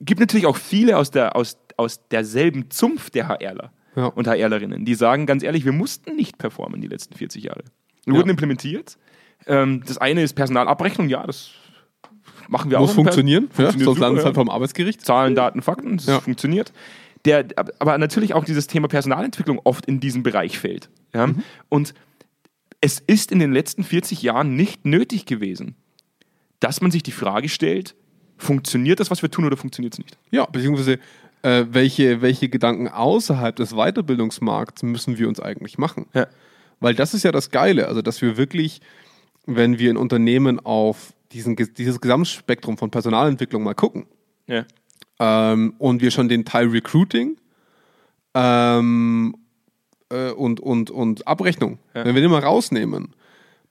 [0.00, 4.06] gibt natürlich auch viele aus, der, aus, aus derselben Zunft der HRler Ja.
[4.06, 7.64] und HRlerinnen, die sagen ganz ehrlich, wir mussten nicht performen die letzten 40 Jahre.
[8.04, 8.18] Wir Ja.
[8.20, 8.96] wurden implementiert.
[9.46, 11.50] Ähm, das eine ist Personalabrechnung, ja, das
[12.48, 12.94] machen wir Muss auch.
[12.94, 14.26] funktionieren, ja, Funktioniert sonst super, landet es ja.
[14.26, 15.00] halt vom Arbeitsgericht.
[15.04, 16.20] Zahlen, Daten, Fakten, das Ja.
[16.20, 16.72] funktioniert.
[17.24, 17.46] Der,
[17.78, 20.90] aber natürlich auch dieses Thema Personalentwicklung oft in diesem Bereich fällt.
[21.14, 21.28] Ja?
[21.28, 21.42] Mhm.
[21.68, 21.94] Und
[22.80, 25.76] es ist in den letzten 40 Jahren nicht nötig gewesen,
[26.58, 27.94] dass man sich die Frage stellt,
[28.38, 30.18] funktioniert das, was wir tun, oder funktioniert es nicht?
[30.32, 30.98] Ja, beziehungsweise
[31.42, 36.06] äh, welche, welche Gedanken außerhalb des Weiterbildungsmarkts müssen wir uns eigentlich machen?
[36.14, 36.26] Ja.
[36.80, 38.80] Weil das ist ja das Geile, also dass wir wirklich,
[39.46, 44.06] wenn wir in Unternehmen auf diesen, dieses Gesamtspektrum von Personalentwicklung mal gucken
[44.46, 44.64] Ja.
[45.20, 47.36] ähm, und wir schon den Teil Recruiting
[48.34, 49.34] ähm,
[50.10, 52.04] äh, und, und, und Abrechnung, Ja.
[52.04, 53.14] wenn wir den mal rausnehmen,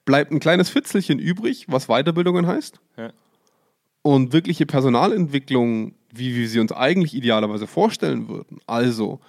[0.04, 2.80] bleibt ein kleines Fitzelchen übrig, was Weiterbildungen heißt.
[2.96, 3.12] Ja.
[4.02, 9.20] Und wirkliche Personalentwicklung, wie wir sie uns eigentlich idealerweise vorstellen würden, also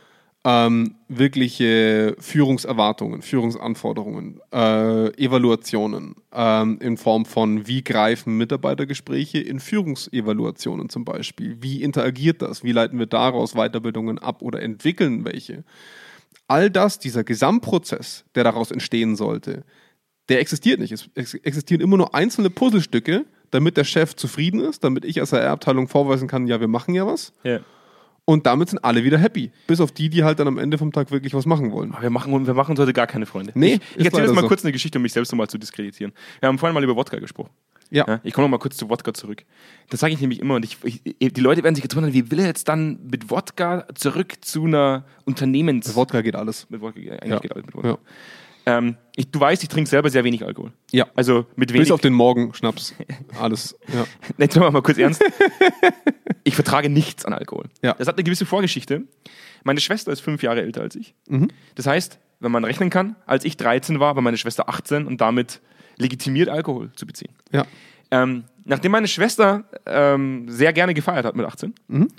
[0.45, 10.89] ähm, wirkliche Führungserwartungen, Führungsanforderungen, äh, Evaluationen ähm, in Form von, wie greifen Mitarbeitergespräche in Führungsevaluationen
[10.89, 15.63] zum Beispiel, wie interagiert das, wie leiten wir daraus Weiterbildungen ab oder entwickeln welche.
[16.47, 19.63] All das, dieser Gesamtprozess, der daraus entstehen sollte,
[20.27, 20.91] der existiert nicht.
[20.91, 25.31] Es ex- existieren immer nur einzelne Puzzlestücke, damit der Chef zufrieden ist, damit ich als
[25.31, 27.33] HR-Abteilung vorweisen kann, ja, wir machen ja was.
[27.43, 27.59] Ja.
[28.25, 29.51] Und damit sind alle wieder happy.
[29.67, 31.91] Bis auf die, die halt dann am Ende vom Tag wirklich was machen wollen.
[31.91, 33.51] Aber wir machen, wir machen heute gar keine Freunde.
[33.55, 34.47] Nee, ich, ich erzähle jetzt mal so.
[34.47, 36.13] kurz eine Geschichte, um mich selbst nochmal zu diskreditieren.
[36.39, 37.49] Wir haben vorhin mal über Wodka gesprochen.
[37.89, 38.05] Ja.
[38.07, 39.43] Ja, ich komme noch mal kurz zu Wodka zurück.
[39.89, 41.01] Das sage ich nämlich immer und ich, ich,
[41.33, 44.65] die Leute werden sich jetzt wundern, wie will er jetzt dann mit Wodka zurück zu
[44.65, 45.87] einer Unternehmens...
[45.87, 46.67] Mit Wodka geht alles.
[46.69, 47.39] Mit Wodka, eigentlich Ja.
[47.39, 47.89] geht alles mit Wodka.
[47.89, 47.97] Ja.
[48.65, 50.71] Ähm, ich, du weißt, ich trinke selber sehr wenig Alkohol.
[50.91, 51.08] Ja.
[51.15, 51.88] Also mit wenig...
[51.88, 52.93] Bis auf den Morgen Schnaps.
[53.39, 53.78] Alles.
[53.93, 54.06] Ja.
[54.38, 55.21] Jetzt machen wir mal kurz ernst.
[56.43, 57.65] ich vertrage nichts an Alkohol.
[57.82, 57.93] Ja.
[57.93, 59.04] Das hat eine gewisse Vorgeschichte.
[59.63, 61.13] Meine Schwester ist fünf Jahre älter als ich.
[61.28, 61.49] Mhm.
[61.76, 65.19] Das heißt, wenn man rechnen kann, als ich 13 war, war meine Schwester 18 und
[65.21, 65.62] damit
[65.97, 67.34] legitimiert, Alkohol zu beziehen.
[67.52, 67.65] ja.
[68.12, 72.10] Ähm, nachdem meine Schwester ähm, sehr gerne gefeiert hat mit 18 Mhm.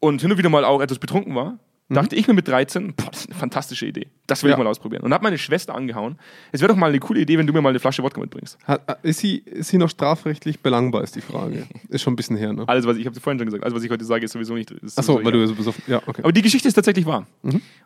[0.00, 3.10] und hin und wieder mal auch etwas betrunken war, dachte ich mir mit 13, boah,
[3.10, 4.06] das ist eine fantastische Idee.
[4.26, 4.56] Das will Ja.
[4.56, 5.02] ich mal ausprobieren.
[5.02, 6.18] Und habe meine Schwester angehauen.
[6.50, 8.56] Es wäre doch mal eine coole Idee, wenn du mir mal eine Flasche Wodka mitbringst.
[8.64, 11.66] Hat, ist, sie, ist sie noch strafrechtlich belangbar, ist die Frage.
[11.90, 12.64] Ist schon ein bisschen her, ne?
[12.66, 14.54] Alles, was ich, ich habe vorhin schon gesagt, alles, was ich heute sage, ist sowieso
[14.54, 14.72] nicht.
[14.96, 15.32] Achso, weil egal.
[15.32, 15.82] du so besoffen.
[15.86, 16.22] Ja, okay.
[16.22, 17.26] Aber die Geschichte ist tatsächlich wahr.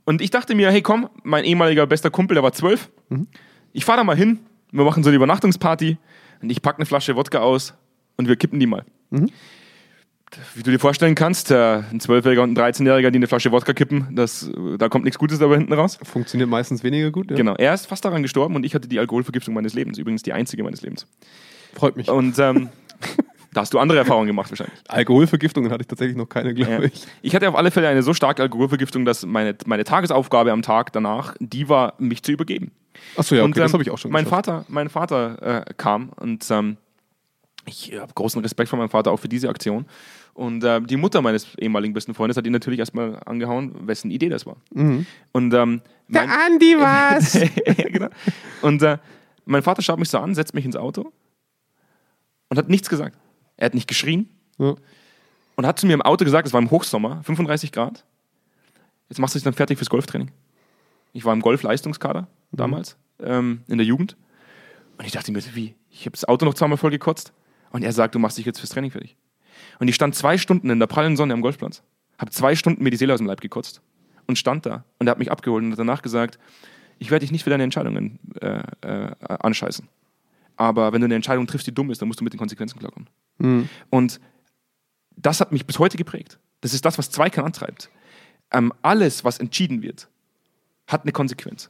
[0.04, 2.88] Und ich dachte mir, hey komm, mein ehemaliger bester Kumpel, der war zwölf.
[3.72, 4.38] Ich fahre da mal hin,
[4.70, 5.96] wir machen so eine Übernachtungsparty
[6.42, 7.74] und ich packe eine Flasche Wodka aus
[8.16, 8.85] und wir kippen die mal.
[10.54, 14.08] Wie du dir vorstellen kannst, ein Zwölfjähriger und ein 13-Jähriger, die eine Flasche Wodka kippen,
[14.14, 15.98] das, da kommt nichts Gutes dabei hinten raus.
[16.02, 17.30] Funktioniert meistens weniger gut.
[17.30, 17.36] Ja.
[17.36, 19.98] Genau, er ist fast daran gestorben und ich hatte die Alkoholvergiftung meines Lebens.
[19.98, 21.06] Übrigens die einzige meines Lebens.
[21.74, 22.10] Freut mich.
[22.10, 22.68] Und ähm,
[23.54, 24.78] da hast du andere Erfahrungen gemacht wahrscheinlich.
[24.88, 26.80] Alkoholvergiftungen hatte ich tatsächlich noch keine, glaube Ja.
[26.82, 27.06] ich.
[27.22, 30.92] Ich hatte auf alle Fälle eine so starke Alkoholvergiftung, dass meine, meine Tagesaufgabe am Tag
[30.92, 32.72] danach, die war, mich zu übergeben.
[33.16, 34.46] Achso, ja, okay, und, ähm, das habe ich auch schon Mein geschafft.
[34.46, 36.76] Vater, mein Vater äh, kam und ähm,
[37.66, 39.87] ich habe großen Respekt vor meinem Vater auch für diese Aktion.
[40.35, 44.29] Und äh, die Mutter meines ehemaligen besten Freundes hat ihn natürlich erstmal angehauen, wessen Idee
[44.29, 44.57] das war.
[44.72, 45.07] Mhm.
[45.33, 47.35] Und ähm, mein, Andi was?
[47.35, 48.09] ja, genau.
[48.62, 48.98] Und äh,
[49.44, 51.12] mein Vater schaut mich so an, setzt mich ins Auto
[52.48, 53.16] und hat nichts gesagt.
[53.57, 54.74] Er hat nicht geschrien ja.
[55.57, 58.05] und hat zu mir im Auto gesagt, es war im Hochsommer, 35 Grad.
[59.09, 60.31] Jetzt machst du dich dann fertig fürs Golftraining.
[61.12, 64.16] Ich war im Golfleistungskader damals, ähm, in der Jugend.
[64.98, 65.74] Und ich dachte mir, wie?
[65.90, 67.33] Ich habe das Auto noch zweimal voll gekotzt.
[67.76, 69.18] Und er sagt, du machst dich jetzt fürs Training fertig.
[69.78, 71.82] Und ich stand zwei Stunden in der prallen Sonne am Golfplatz,
[72.18, 73.82] habe zwei Stunden mir die Seele aus dem Leib gekotzt
[74.26, 74.86] und stand da.
[74.98, 76.38] Und er hat mich abgeholt und hat danach gesagt,
[76.98, 79.86] ich werde dich nicht für deine Entscheidungen äh, äh, anscheißen.
[80.56, 82.78] Aber wenn du eine Entscheidung triffst, die dumm ist, dann musst du mit den Konsequenzen
[82.78, 83.10] klarkommen.
[83.90, 84.20] Und
[85.14, 86.38] das hat mich bis heute geprägt.
[86.62, 87.90] Das ist das, was Zweikern antreibt.
[88.52, 90.08] Ähm, alles, was entschieden wird,
[90.86, 91.68] hat eine Konsequenz.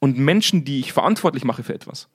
[0.00, 2.08] Und Menschen, die ich verantwortlich mache für etwas,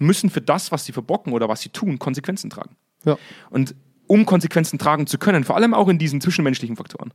[0.00, 2.76] müssen für das, was sie verbocken oder was sie tun, Konsequenzen tragen.
[3.04, 3.16] Ja.
[3.50, 3.74] Und
[4.06, 7.12] um Konsequenzen tragen zu können, vor allem auch in diesen zwischenmenschlichen Faktoren,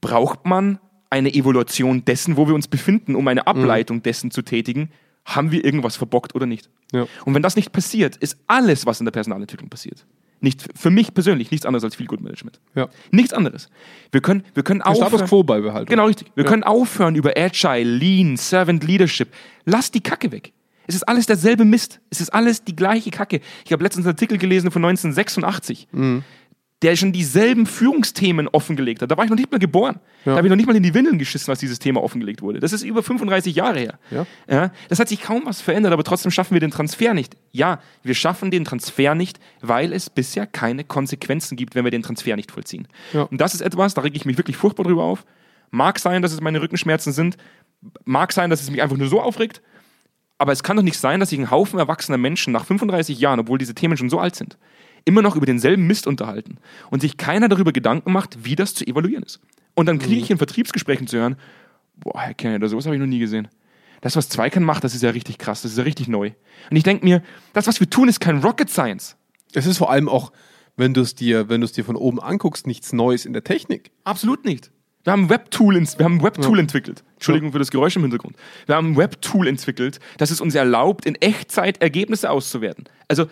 [0.00, 4.90] braucht man eine Evaluation dessen, wo wir uns befinden, um eine Ableitung dessen zu tätigen,
[5.24, 6.70] haben wir irgendwas verbockt oder nicht.
[6.92, 7.06] Ja.
[7.24, 10.06] Und wenn das nicht passiert, ist alles, was in der Personalentwicklung passiert,
[10.40, 12.60] nicht für mich persönlich nichts anderes als Feel Good Management.
[12.74, 12.88] Ja.
[13.10, 13.68] Nichts anderes.
[14.10, 15.90] Wir können, wir können Status aufhören, quo beibehalten.
[15.90, 16.30] Genau richtig.
[16.34, 16.50] Wir Ja.
[16.50, 19.28] können aufhören über Agile, Lean, Servant Leadership.
[19.66, 20.52] Lass die Kacke weg.
[20.90, 22.00] Es ist alles derselbe Mist.
[22.10, 23.40] Es ist alles die gleiche Kacke.
[23.64, 26.24] Ich habe letztens einen Artikel gelesen von 1986, Mhm.
[26.82, 29.10] der schon dieselben Führungsthemen offengelegt hat.
[29.10, 30.00] Da war ich noch nicht mal geboren.
[30.24, 32.58] Da habe ich noch nicht mal in die Windeln geschissen, als dieses Thema offengelegt wurde.
[32.58, 33.98] Das ist über 35 Jahre her.
[34.10, 34.26] Ja.
[34.48, 37.36] Ja, das hat sich kaum was verändert, aber trotzdem schaffen wir den Transfer nicht.
[37.52, 42.02] Ja, wir schaffen den Transfer nicht, weil es bisher keine Konsequenzen gibt, wenn wir den
[42.02, 42.88] Transfer nicht vollziehen.
[43.12, 43.22] Ja.
[43.22, 45.24] Und das ist etwas, da rege ich mich wirklich furchtbar drüber auf.
[45.70, 47.36] Mag sein, dass es meine Rückenschmerzen sind.
[48.04, 49.62] Mag sein, dass es mich einfach nur so aufregt.
[50.40, 53.40] Aber es kann doch nicht sein, dass sich ein Haufen erwachsener Menschen nach 35 Jahren,
[53.40, 54.56] obwohl diese Themen schon so alt sind,
[55.04, 56.56] immer noch über denselben Mist unterhalten
[56.90, 59.38] und sich keiner darüber Gedanken macht, wie das zu evaluieren ist.
[59.74, 61.36] Und dann kriege ich in Vertriebsgesprächen zu hören,
[61.94, 63.48] boah, Herr Kenner, sowas habe ich noch nie gesehen.
[64.00, 66.30] Das, was Zweikern macht, das ist ja richtig krass, das ist ja richtig neu.
[66.70, 67.22] Und ich denke mir,
[67.52, 69.18] das, was wir tun, ist kein Rocket Science.
[69.52, 70.32] Es ist vor allem auch,
[70.74, 73.44] wenn du es dir, wenn du es dir von oben anguckst, nichts Neues in der
[73.44, 73.90] Technik.
[74.04, 74.70] Absolut nicht.
[75.04, 77.02] Wir haben ein Webtool, wir haben ein Webtool entwickelt.
[77.14, 78.36] Entschuldigung für das Geräusch im Hintergrund.
[78.66, 82.84] Wir haben ein Webtool entwickelt, das es uns erlaubt, in Echtzeit Ergebnisse auszuwerten.
[83.08, 83.26] Also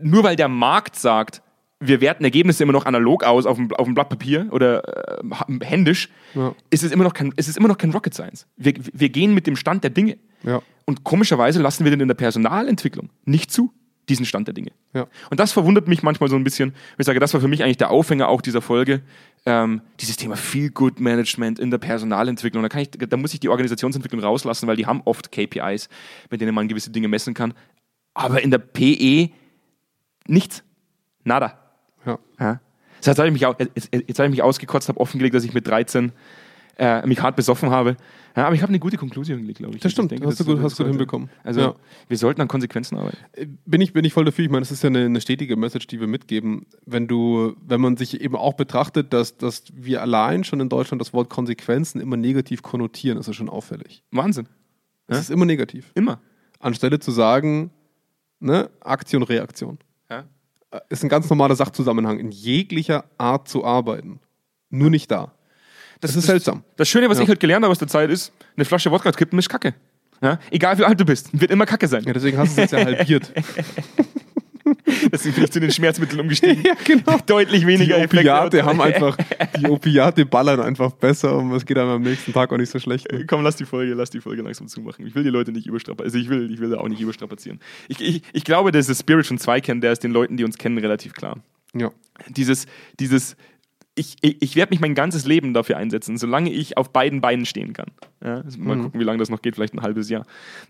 [0.00, 1.42] nur weil der Markt sagt,
[1.80, 5.64] wir werten Ergebnisse immer noch analog aus auf dem, auf dem Blatt Papier oder äh,
[5.64, 6.54] händisch, Ja.
[6.70, 8.46] ist, es immer noch kein, ist es immer noch kein Rocket Science.
[8.56, 10.16] Wir, wir gehen mit dem Stand der Dinge.
[10.44, 10.62] Ja.
[10.86, 13.72] Und komischerweise lassen wir den in der Personalentwicklung nicht zu,
[14.08, 14.72] diesen Stand der Dinge.
[14.94, 15.06] Ja.
[15.30, 16.74] Und das verwundert mich manchmal so ein bisschen.
[16.98, 19.02] Ich sage, das war für mich eigentlich der Aufhänger auch dieser Folge.
[19.46, 22.68] Ähm, dieses Thema Feel Good Management in der Personalentwicklung.
[22.68, 25.88] Da, ich, da muss ich die Organisationsentwicklung rauslassen, weil die haben oft KPIs,
[26.30, 27.54] mit denen man gewisse Dinge messen kann.
[28.14, 29.30] Aber in der PE
[30.26, 30.64] nichts.
[31.24, 31.58] Nada.
[32.04, 32.18] Ja.
[32.38, 32.60] Ja.
[33.00, 36.12] Das heißt, jetzt habe ich mich ausgekotzt, habe offengelegt, dass ich mit 13
[36.78, 37.96] äh, mich hart besoffen habe.
[38.34, 39.82] Ja, aber ich habe eine gute Konklusion gelegt, glaube ich.
[39.82, 41.28] Das Ich stimmt, denke, hast du gut- hast gut hinbekommen.
[41.44, 41.74] Also, Ja.
[42.08, 43.18] wir sollten an Konsequenzen arbeiten.
[43.66, 44.44] Bin ich, bin ich voll dafür.
[44.46, 46.64] Ich meine, das ist ja eine, eine stetige Message, die wir mitgeben.
[46.86, 51.00] Wenn du, wenn man sich eben auch betrachtet, dass, dass wir allein schon in Deutschland
[51.02, 54.02] das Wort Konsequenzen immer negativ konnotieren, ist das schon auffällig.
[54.10, 54.48] Wahnsinn.
[55.08, 55.20] Es Ja.
[55.20, 55.92] ist immer negativ.
[55.94, 56.20] Immer.
[56.58, 57.70] Anstelle zu sagen,
[58.40, 59.78] ne, Aktion, Reaktion.
[60.10, 60.24] Ja.
[60.70, 64.20] Äh, Ist ein ganz normaler Sachzusammenhang, in jeglicher Art zu arbeiten.
[64.70, 65.34] Nur nicht da.
[66.02, 66.62] Das, ist seltsam.
[66.76, 67.22] Das Schöne, was Ja.
[67.24, 69.74] ich halt gelernt habe aus der Zeit, ist, eine Flasche Wodka kippen ist Kacke.
[70.20, 70.38] Ja?
[70.50, 72.04] Egal wie alt du bist, wird immer Kacke sein.
[72.04, 73.32] Ja, deswegen hast du es jetzt ja halbiert.
[75.10, 76.62] Deswegen bin ich zu den Schmerzmitteln umgestiegen.
[76.66, 77.18] ja, genau.
[77.26, 79.16] Deutlich Die weniger Opiate haben einfach,
[79.58, 82.78] die Opiate ballern einfach besser und es geht einem am nächsten Tag auch nicht so
[82.78, 83.08] schlecht.
[83.26, 85.06] Komm, lass die Folge, lass die Folge langsam zumachen.
[85.06, 86.06] Ich will die Leute nicht überstrapazieren.
[86.06, 87.60] Also ich will, ich will da auch nicht überstrapazieren.
[87.88, 90.58] Ich, ich, ich glaube, dass das Spirit von Zweikern, der ist den Leuten, die uns
[90.58, 91.38] kennen, relativ klar.
[91.74, 91.90] Ja.
[92.28, 92.66] Dieses,
[93.00, 93.36] dieses,
[93.94, 97.44] ich, ich, ich werde mich mein ganzes Leben dafür einsetzen, solange ich auf beiden Beinen
[97.44, 97.90] stehen kann.
[98.24, 100.24] Ja, also mal gucken, wie lange das noch geht, vielleicht ein halbes Jahr.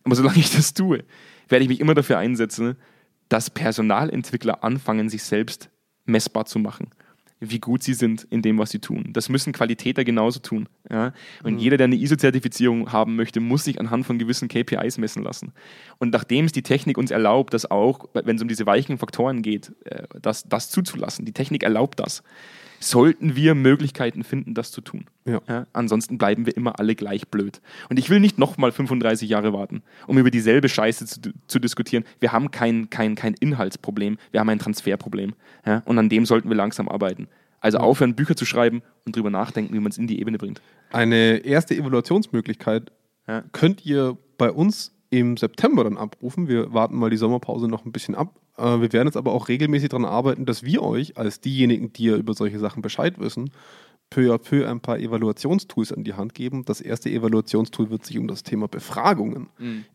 [0.04, 1.04] Aber solange ich das tue,
[1.48, 2.76] werde ich mich immer dafür einsetzen,
[3.28, 5.70] dass Personalentwickler anfangen, sich selbst
[6.04, 6.90] messbar zu machen.
[7.38, 9.12] Wie gut sie sind in dem, was sie tun.
[9.12, 10.68] Das müssen Qualitäter genauso tun.
[10.88, 11.12] Ja?
[11.42, 15.52] Und jeder, der eine ISO-Zertifizierung haben möchte, muss sich anhand von gewissen KPIs messen lassen.
[15.98, 19.42] Und nachdem es die Technik uns erlaubt, das auch, wenn es um diese weichen Faktoren
[19.42, 22.22] geht, äh, das, das zuzulassen, die Technik erlaubt das,
[22.82, 25.06] sollten wir Möglichkeiten finden, das zu tun.
[25.24, 25.66] Ja.
[25.72, 27.60] ansonsten bleiben wir immer alle gleich blöd.
[27.88, 32.04] Und ich will nicht nochmal 35 Jahre warten, um über dieselbe Scheiße zu, zu diskutieren.
[32.18, 35.34] Wir haben kein, kein, kein Inhaltsproblem, wir haben ein Transferproblem.
[35.64, 35.82] Ja?
[35.84, 37.28] Und an dem sollten wir langsam arbeiten.
[37.60, 40.60] Also aufhören, Bücher zu schreiben und drüber nachdenken, wie man es in die Ebene bringt.
[40.90, 42.90] Eine erste Evaluationsmöglichkeit
[43.28, 43.44] Ja.
[43.52, 46.48] könnt ihr bei uns im September dann abrufen.
[46.48, 48.34] Wir warten mal die Sommerpause noch ein bisschen ab.
[48.56, 52.04] Äh, Wir werden jetzt aber auch regelmäßig daran arbeiten, dass wir euch als diejenigen, die
[52.06, 53.50] ja über solche Sachen Bescheid wissen,
[54.08, 56.64] peu à peu ein paar Evaluationstools an die Hand geben.
[56.64, 59.48] Das erste Evaluationstool wird sich um das Thema Befragungen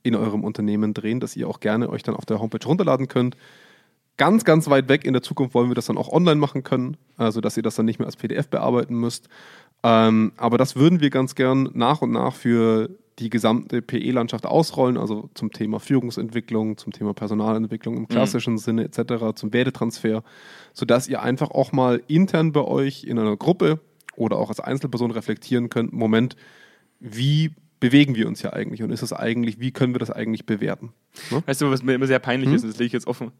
[0.04, 3.36] in eurem Unternehmen drehen, das ihr auch gerne euch dann auf der Homepage runterladen könnt.
[4.18, 6.98] Ganz, ganz weit weg in der Zukunft wollen wir das dann auch online machen können,
[7.18, 9.30] also dass ihr das dann nicht mehr als PDF bearbeiten müsst.
[9.82, 14.98] Ähm, aber das würden wir ganz gern nach und nach für die gesamte PE-Landschaft ausrollen,
[14.98, 20.24] also zum Thema Führungsentwicklung, zum Thema Personalentwicklung im klassischen Sinne etc., zum Wertetransfer,
[20.74, 23.80] sodass ihr einfach auch mal intern bei euch in einer Gruppe
[24.16, 26.36] oder auch als Einzelperson reflektieren könnt, Moment,
[27.00, 30.46] wie bewegen wir uns ja eigentlich und ist es eigentlich, wie können wir das eigentlich
[30.46, 30.94] bewerten?
[31.32, 31.44] Ne?
[31.46, 33.32] Weißt du, was mir immer sehr peinlich ist, und das lege ich jetzt offen.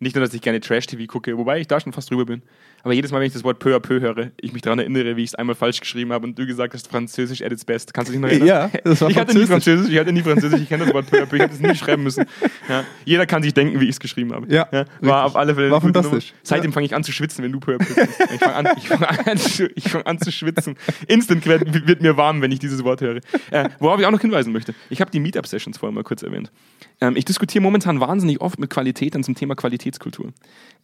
[0.00, 2.42] Nicht nur, dass ich gerne Trash-TV gucke, wobei ich da schon fast drüber bin.
[2.84, 5.16] Aber jedes Mal, wenn ich das Wort peu à peu höre, ich mich daran erinnere,
[5.16, 7.92] wie ich es einmal falsch geschrieben habe und du gesagt hast, Französisch at its best.
[7.92, 8.46] Kannst du dich noch erinnern?
[8.46, 9.90] Ja, das war ich hatte nie Französisch.
[9.92, 11.74] Ich hatte nie Französisch, ich kenne das Wort peu à peu, ich hätte es nie
[11.74, 12.24] schreiben müssen.
[12.68, 12.84] Ja.
[13.04, 14.46] Jeder kann sich denken, wie ich es geschrieben habe.
[14.52, 15.10] Ja, war richtig.
[15.10, 16.28] auf alle Fälle War fantastisch.
[16.30, 16.40] Nummer.
[16.44, 18.20] Seitdem fange ich an zu schwitzen, wenn du peu à peu sagst.
[18.32, 20.76] Ich fange an, ich fang an, zu- ich fang an zu schwitzen.
[21.08, 23.16] Instant wird, mir warm, wenn ich dieses Wort höre.
[23.50, 24.74] Äh, worauf ich auch noch hinweisen möchte.
[24.88, 26.52] Ich habe die Meetup-Sessions vorher mal kurz erwähnt.
[27.00, 30.32] Ähm, ich diskutiere momentan wahnsinnig oft mit Qualitätern zum Thema Qualitätskultur.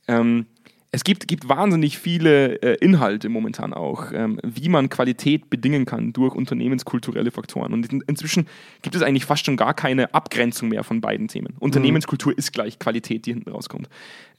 [0.09, 0.46] Ähm,
[0.94, 6.12] es gibt, gibt wahnsinnig viele äh, Inhalte momentan auch, ähm, wie man Qualität bedingen kann
[6.12, 7.72] durch unternehmenskulturelle Faktoren.
[7.72, 8.46] Und in, inzwischen
[8.83, 11.54] gibt es eigentlich fast schon gar keine Abgrenzung mehr von beiden Themen.
[11.59, 13.88] Unternehmenskultur ist gleich Qualität, die hinten rauskommt.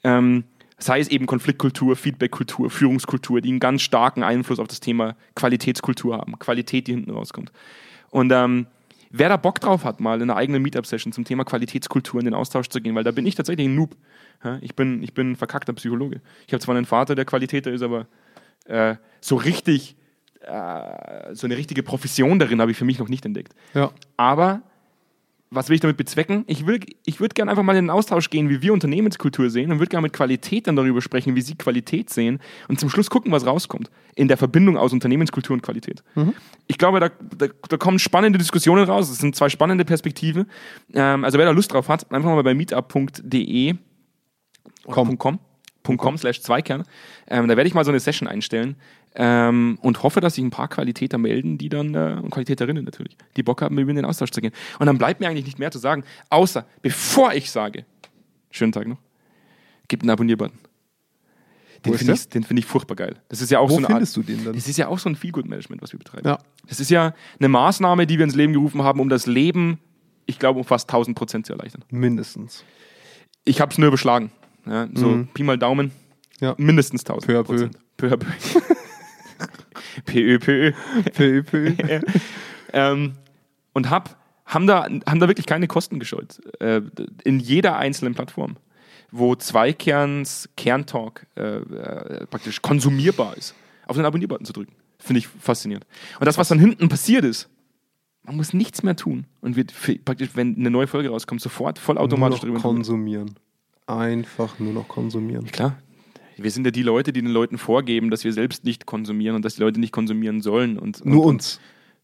[0.05, 0.45] Ähm,
[0.77, 6.17] sei es eben Konfliktkultur, Feedbackkultur, Führungskultur, die einen ganz starken Einfluss auf das Thema Qualitätskultur
[6.17, 6.39] haben.
[6.39, 7.51] Qualität, die hinten rauskommt.
[8.11, 8.67] Und ähm,
[9.17, 12.33] wer da Bock drauf hat, mal in einer eigenen Meetup-Session zum Thema Qualitätskultur in den
[12.33, 13.95] Austausch zu gehen, weil da bin ich tatsächlich ein Noob.
[14.61, 16.21] Ich, bin, ich bin ein verkackter Psychologe.
[16.45, 18.07] Ich habe zwar einen Vater, der Qualitäter ist, aber
[18.65, 19.95] äh, so richtig,
[20.41, 23.55] äh, so eine richtige Profession darin habe ich für mich noch nicht entdeckt.
[23.73, 23.91] Ja.
[24.17, 24.61] Aber
[25.51, 26.43] was will ich damit bezwecken?
[26.47, 29.71] Ich, will, ich würde gerne einfach mal in den Austausch gehen, wie wir Unternehmenskultur sehen
[29.71, 33.09] und würde gerne mit Qualität dann darüber sprechen, wie sie Qualität sehen und zum Schluss
[33.09, 36.03] gucken, was rauskommt in der Verbindung aus Unternehmenskultur und Qualität.
[36.67, 39.09] Ich glaube, da, da, da kommen spannende Diskussionen raus.
[39.09, 40.45] Es sind zwei spannende Perspektiven.
[40.93, 43.75] Ähm, also wer da Lust drauf hat, einfach mal bei meetup.de.
[45.17, 45.17] .com,
[45.97, 46.83] .com slash Zweikern.
[47.27, 48.75] Ähm, da werde ich mal so eine Session einstellen
[49.15, 53.17] ähm, und hoffe, dass sich ein paar Qualitäter melden, die dann, äh, und Qualitäterinnen natürlich,
[53.37, 54.51] die Bock haben, mit mir in den Austausch zu gehen.
[54.79, 57.85] Und dann bleibt mir eigentlich nicht mehr zu sagen, außer, bevor ich sage,
[58.51, 58.97] schönen Tag noch,
[59.87, 60.57] gibt einen Abonnier-Button.
[61.85, 63.15] Den finde ich, den finde ich furchtbar geil.
[63.29, 64.53] Das ist ja auch Wo so eine Art, findest du den dann?
[64.55, 66.27] das ist ja auch so ein Feelgood-Management, was wir betreiben.
[66.27, 66.39] Ja.
[66.67, 69.77] Das ist ja eine Maßnahme, die wir ins Leben gerufen haben, um das Leben,
[70.25, 71.83] ich glaube, um fast 1000 Prozent zu erleichtern.
[71.91, 72.63] Mindestens.
[73.43, 74.31] Ich habe es nur überschlagen.
[74.65, 75.27] Ja, so Mhm.
[75.27, 75.91] Pi mal Daumen,
[76.41, 76.55] Ja.
[76.57, 77.43] mindestens 1000 Peu peu.
[77.43, 77.77] Prozent.
[77.97, 78.25] Peu à peu.
[80.03, 80.73] Peu, peu.
[81.13, 81.73] Peu, peu.
[82.73, 83.13] ähm,
[83.73, 86.41] und hab, haben, da, haben da wirklich keine Kosten gescheut.
[86.59, 86.81] Äh,
[87.23, 88.57] in jeder einzelnen Plattform,
[89.11, 93.55] wo Zweikerns Kerntalk äh, äh, praktisch konsumierbar ist,
[93.87, 94.73] auf den Abonnier-Button zu drücken.
[94.99, 95.85] Finde ich faszinierend.
[96.19, 97.49] Und das, was dann hinten passiert ist,
[98.23, 101.77] man muss nichts mehr tun und wird für, praktisch, wenn eine neue Folge rauskommt, sofort
[101.77, 102.59] vollautomatisch drüber.
[102.59, 103.35] konsumieren.
[103.87, 105.45] Einfach nur noch konsumieren.
[105.45, 105.77] Klar.
[106.37, 109.45] Wir sind ja die Leute, die den Leuten vorgeben, dass wir selbst nicht konsumieren und
[109.45, 110.77] dass die Leute nicht konsumieren sollen.
[110.77, 111.59] Und, Nur und, uns.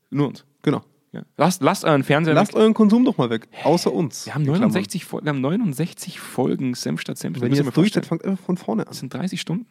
[0.10, 0.46] Und, nur uns.
[0.64, 0.82] Genau.
[1.14, 1.24] Ja.
[1.36, 2.62] Lasst, lasst euren Fernseher Lasst weg.
[2.62, 3.50] euren Konsum doch mal weg.
[3.64, 4.26] Außer uns.
[4.28, 4.62] Wir haben, in Klammern.
[4.72, 7.18] 69, Fol- wir haben 69 Folgen Senf statt.
[7.18, 8.06] Das Wenn ihr ihr jetzt mir durch seid, vorstellen.
[8.06, 8.88] fangt einfach von vorne an.
[8.88, 9.66] Das sind 30 Stunden.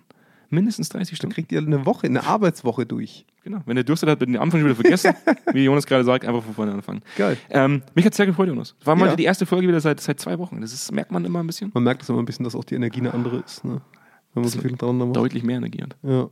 [0.52, 1.34] Mindestens 30 Dann Stunden.
[1.34, 3.24] kriegt ihr eine Woche, eine Arbeitswoche durch.
[3.44, 3.60] Genau.
[3.64, 5.14] Wenn ihr Durst habt, den Anfang schon wieder vergessen.
[5.54, 7.00] wie Jonas gerade sagt, einfach von vorne anfangen.
[7.16, 7.38] Geil.
[7.48, 8.74] Ähm, mich hat sehr gefreut, Jonas.
[8.84, 9.16] War mal Ja.
[9.16, 10.60] die erste Folge wieder seit, seit zwei Wochen.
[10.60, 11.70] Das ist, merkt man immer ein bisschen.
[11.72, 13.64] Man merkt es immer ein bisschen, dass auch die Energie eine andere ist.
[13.64, 13.80] Ne?
[14.34, 15.16] Wenn man so viel dran macht.
[15.16, 15.96] Deutlich mehr Energie hat.
[16.02, 16.30] Ja.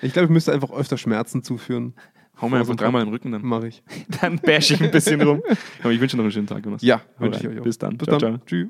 [0.00, 1.94] Ich glaube, ich müsste einfach öfter Schmerzen zuführen.
[2.40, 3.82] Hau mir einfach dreimal im Rücken, dann, Mache ich.
[4.20, 5.42] dann bash ich ein bisschen rum.
[5.82, 6.82] Aber ich wünsche noch einen schönen Tag, Jonas.
[6.82, 7.64] Ja, wünsche ich euch auch.
[7.64, 7.96] Bis dann.
[7.98, 8.36] Bis Ciao, dann.
[8.36, 8.46] ciao.
[8.46, 8.68] Tschüss.